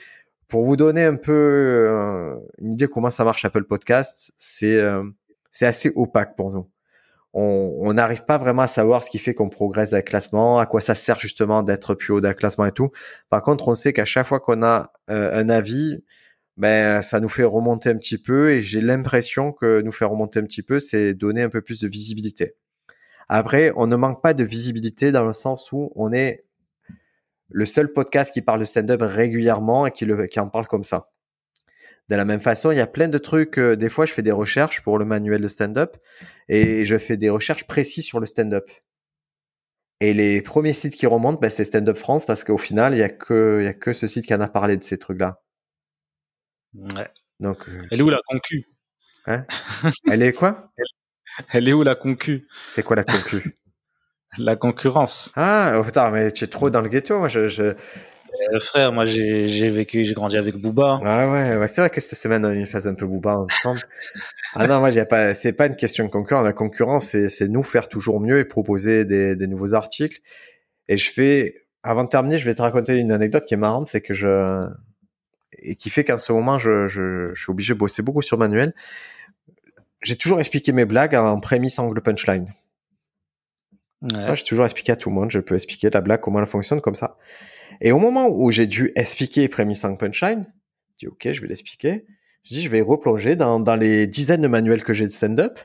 [0.48, 5.04] Pour vous donner un peu euh, une idée comment ça marche Apple Podcasts, c'est euh,
[5.60, 6.68] assez opaque pour nous.
[7.32, 10.80] On n'arrive pas vraiment à savoir ce qui fait qu'on progresse le classement, à quoi
[10.80, 12.90] ça sert justement d'être plus haut le classement et tout.
[13.28, 16.02] Par contre, on sait qu'à chaque fois qu'on a euh, un avis,
[16.60, 20.40] ben ça nous fait remonter un petit peu et j'ai l'impression que nous faire remonter
[20.40, 22.54] un petit peu, c'est donner un peu plus de visibilité.
[23.30, 26.44] Après, on ne manque pas de visibilité dans le sens où on est
[27.48, 30.04] le seul podcast qui parle de stand-up régulièrement et qui,
[30.38, 31.10] en parle comme ça.
[32.10, 33.58] De la même façon, il y a plein de trucs.
[33.58, 35.96] Euh, des fois, je fais des recherches pour le manuel de stand-up
[36.48, 38.70] et je fais des recherches précises sur le stand-up.
[40.00, 42.98] Et les premiers sites qui remontent, ben, c'est Stand Up France parce qu'au final, il
[42.98, 45.40] y a que ce site qui en a parlé de ces trucs-là.
[46.74, 47.08] Ouais.
[47.40, 47.68] Donc.
[47.68, 48.66] Euh, Elle est où la concu?
[49.26, 49.44] Hein?
[50.10, 50.72] Elle est quoi?
[51.52, 52.46] Elle est où la concu?
[52.68, 53.54] C'est quoi la concu?
[54.38, 55.32] La concurrence.
[55.34, 57.18] Ah, oh, putain, mais tu es trop dans le ghetto.
[57.18, 57.62] Moi, je, je...
[57.64, 61.00] Euh, frère, moi j'ai vécu, j'ai grandi avec Booba.
[61.04, 63.80] Ah ouais, ouais c'est vrai que cette semaine on faisait un peu Booba ensemble.
[64.54, 66.44] ah non, moi j'ai pas, c'est pas une question de concurrence.
[66.44, 70.20] La concurrence, c'est nous faire toujours mieux et proposer des, des nouveaux articles.
[70.86, 73.88] Et je fais, avant de terminer, je vais te raconter une anecdote qui est marrante,
[73.88, 74.64] c'est que je
[75.62, 78.38] et qui fait qu'en ce moment je, je, je suis obligé de bosser beaucoup sur
[78.38, 78.74] manuel.
[80.02, 82.52] J'ai toujours expliqué mes blagues en prémisse angle punchline.
[84.02, 86.46] Moi, j'ai toujours expliqué à tout le monde, je peux expliquer la blague, comment elle
[86.46, 87.18] fonctionne comme ça.
[87.80, 90.46] Et au moment où j'ai dû expliquer Prémisse en Punchline,
[90.92, 92.06] je dis ok, je vais l'expliquer.
[92.44, 95.58] Je dis je vais replonger dans, dans les dizaines de manuels que j'ai de stand-up.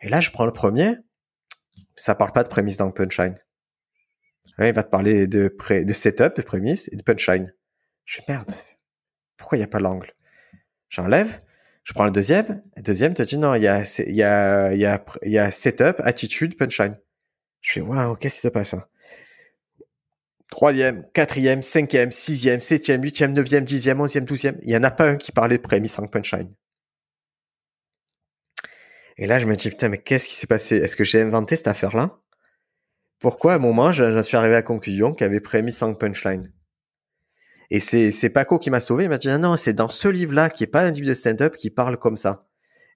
[0.00, 0.96] Et là, je prends le premier.
[1.94, 3.36] Ça parle pas de prémisse dans le punchline.
[4.58, 7.54] il va te parler de, de setup, de prémisse et de punchline.
[8.04, 8.52] Je dis merde,
[9.36, 10.12] pourquoi il n'y a pas l'angle?
[10.88, 11.40] J'enlève,
[11.84, 12.62] je prends le deuxième.
[12.76, 13.84] Le deuxième te dit non, il y a,
[15.50, 16.98] setup, attitude, punchline.
[17.60, 18.74] Je fais, waouh, qu'est-ce qui se passe?
[18.74, 18.84] Hein?
[20.48, 24.58] Troisième, quatrième, cinquième, sixième, septième, huitième, neuvième, dixième, onzième, douzième.
[24.62, 26.54] Il n'y en a pas un qui parlait de prémisse en punchline.
[29.16, 30.76] Et là, je me dis, putain, mais qu'est-ce qui s'est passé?
[30.76, 32.20] Est-ce que j'ai inventé cette affaire-là?
[33.18, 36.52] Pourquoi, à un moment, j'en suis arrivé à conclusion qu'il y avait prémisse en punchline?
[37.70, 39.04] Et c'est, Paco qui m'a sauvé.
[39.04, 41.56] Il m'a dit, non, c'est dans ce livre-là, qui est pas un livre de stand-up,
[41.56, 42.46] qui parle comme ça.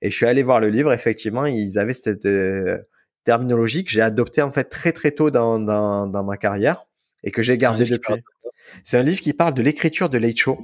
[0.02, 0.92] Et je suis allé voir le livre.
[0.92, 2.78] Effectivement, ils avaient cette, euh,
[3.24, 6.86] terminologie que j'ai adopté en fait très très tôt dans, dans, dans ma carrière
[7.22, 8.14] et que j'ai gardé depuis.
[8.82, 10.58] C'est un livre qui parle de l'écriture de Late Show.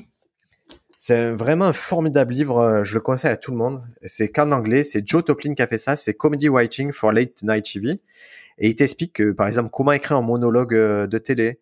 [0.99, 3.79] C'est vraiment un formidable livre, je le conseille à tout le monde.
[4.03, 7.43] C'est qu'en anglais, c'est Joe Toplin qui a fait ça, c'est Comedy Writing for Late
[7.43, 8.01] Night TV.
[8.59, 11.61] Et il t'explique que, par exemple, comment écrire un monologue euh, de télé,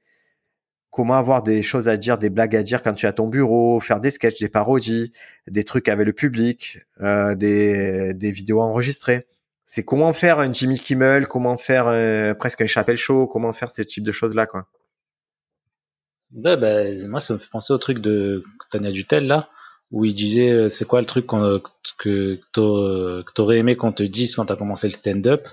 [0.95, 3.27] comment avoir des choses à dire, des blagues à dire quand tu es à ton
[3.27, 5.11] bureau, faire des sketchs, des parodies,
[5.49, 9.27] des trucs avec le public, euh, des, des vidéos enregistrées
[9.65, 13.73] C'est comment faire un Jimmy Kimmel, comment faire euh, presque un Chapelle Show, comment faire
[13.73, 14.69] ce type de choses-là, quoi.
[16.33, 19.49] Ouais, bah, moi, ça me fait penser au truc de Tania Dutel, là,
[19.91, 24.37] où il disait, euh, c'est quoi le truc que, que t'aurais aimé qu'on te dise
[24.37, 25.49] quand t'as commencé le stand-up?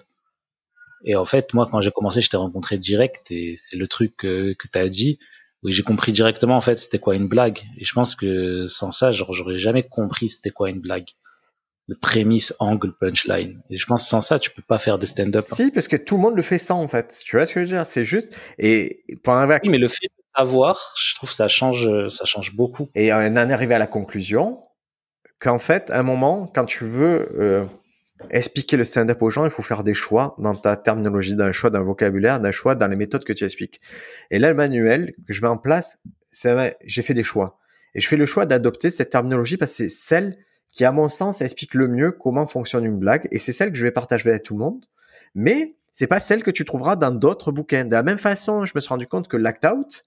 [1.03, 4.15] Et en fait, moi, quand j'ai commencé, je t'ai rencontré direct, et c'est le truc
[4.17, 5.19] que, que t'as dit,
[5.63, 7.59] où j'ai compris directement, en fait, c'était quoi une blague.
[7.77, 11.07] Et je pense que sans ça, j'aurais jamais compris c'était quoi une blague
[11.87, 13.61] le prémisse, angle, punchline.
[13.69, 15.43] Et je pense sans ça, tu peux pas faire de stand-up.
[15.51, 15.55] Hein.
[15.55, 17.19] Si, parce que tout le monde le fait sans, en fait.
[17.25, 17.85] Tu vois ce que je veux dire?
[17.85, 22.07] C'est juste, et pendant Oui, mais le fait de savoir, je trouve que ça change,
[22.07, 22.89] ça change beaucoup.
[22.95, 24.61] Et on en est arrivé à la conclusion
[25.39, 27.65] qu'en fait, à un moment, quand tu veux euh,
[28.29, 31.69] expliquer le stand-up aux gens, il faut faire des choix dans ta terminologie, d'un choix
[31.69, 33.81] d'un vocabulaire, d'un choix dans les méthodes que tu expliques.
[34.29, 35.99] Et là, le manuel que je mets en place,
[36.83, 37.59] j'ai fait des choix.
[37.95, 40.37] Et je fais le choix d'adopter cette terminologie parce que c'est celle
[40.71, 43.77] qui, à mon sens, explique le mieux comment fonctionne une blague, et c'est celle que
[43.77, 44.85] je vais partager avec tout le monde.
[45.35, 47.83] Mais c'est pas celle que tu trouveras dans d'autres bouquins.
[47.83, 50.05] De la même façon, je me suis rendu compte que l'act out,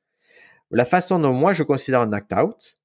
[0.70, 2.78] la façon dont moi je considère un act out,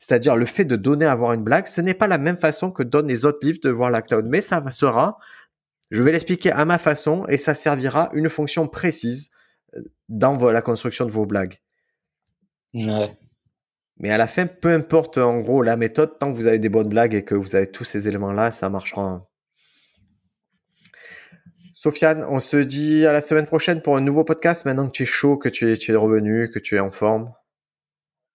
[0.00, 2.72] c'est-à-dire le fait de donner à voir une blague, ce n'est pas la même façon
[2.72, 5.18] que donnent les autres livres de voir l'act out, mais ça sera,
[5.90, 9.30] je vais l'expliquer à ma façon et ça servira une fonction précise
[9.76, 11.60] euh, dans la construction de vos blagues.
[12.72, 13.16] Ouais.
[13.98, 16.70] Mais à la fin, peu importe en gros la méthode, tant que vous avez des
[16.70, 19.26] bonnes blagues et que vous avez tous ces éléments-là, ça marchera.
[21.74, 25.02] Sofiane, on se dit à la semaine prochaine pour un nouveau podcast maintenant que tu
[25.02, 27.32] es chaud, que tu es, tu es revenu, que tu es en forme.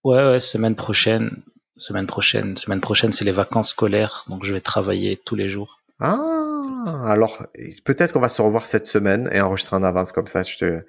[0.04, 1.44] Ouais, ouais, semaine prochaine.
[1.78, 2.56] Semaine prochaine.
[2.58, 5.82] Semaine prochaine, c'est les vacances scolaires, donc je vais travailler tous les jours.
[6.00, 7.48] Ah, alors
[7.84, 10.44] peut-être qu'on va se revoir cette semaine et enregistrer en avance comme ça.
[10.44, 10.80] Je te,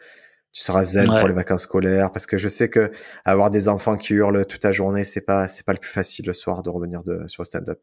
[0.53, 2.91] tu seras zen pour les vacances scolaires parce que je sais que
[3.25, 6.27] avoir des enfants qui hurlent toute la journée, c'est pas c'est pas le plus facile
[6.27, 7.81] le soir de revenir de sur le stand-up.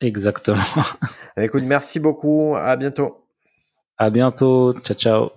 [0.00, 0.62] Exactement.
[1.36, 2.54] Écoute, merci beaucoup.
[2.56, 3.26] À bientôt.
[3.98, 4.74] À bientôt.
[4.80, 5.30] Ciao, ciao.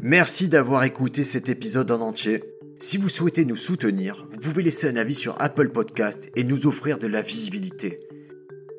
[0.00, 2.42] Merci d'avoir écouté cet épisode en entier.
[2.80, 6.68] Si vous souhaitez nous soutenir, vous pouvez laisser un avis sur Apple Podcast et nous
[6.68, 7.96] offrir de la visibilité.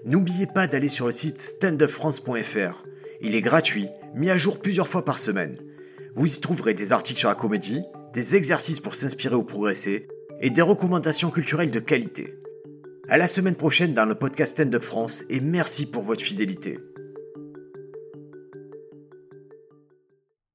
[0.05, 2.85] N'oubliez pas d'aller sur le site standupfrance.fr.
[3.19, 5.57] Il est gratuit, mis à jour plusieurs fois par semaine.
[6.15, 7.81] Vous y trouverez des articles sur la comédie,
[8.13, 10.07] des exercices pour s'inspirer ou progresser,
[10.39, 12.39] et des recommandations culturelles de qualité.
[13.09, 16.79] À la semaine prochaine dans le podcast Stand Up France et merci pour votre fidélité.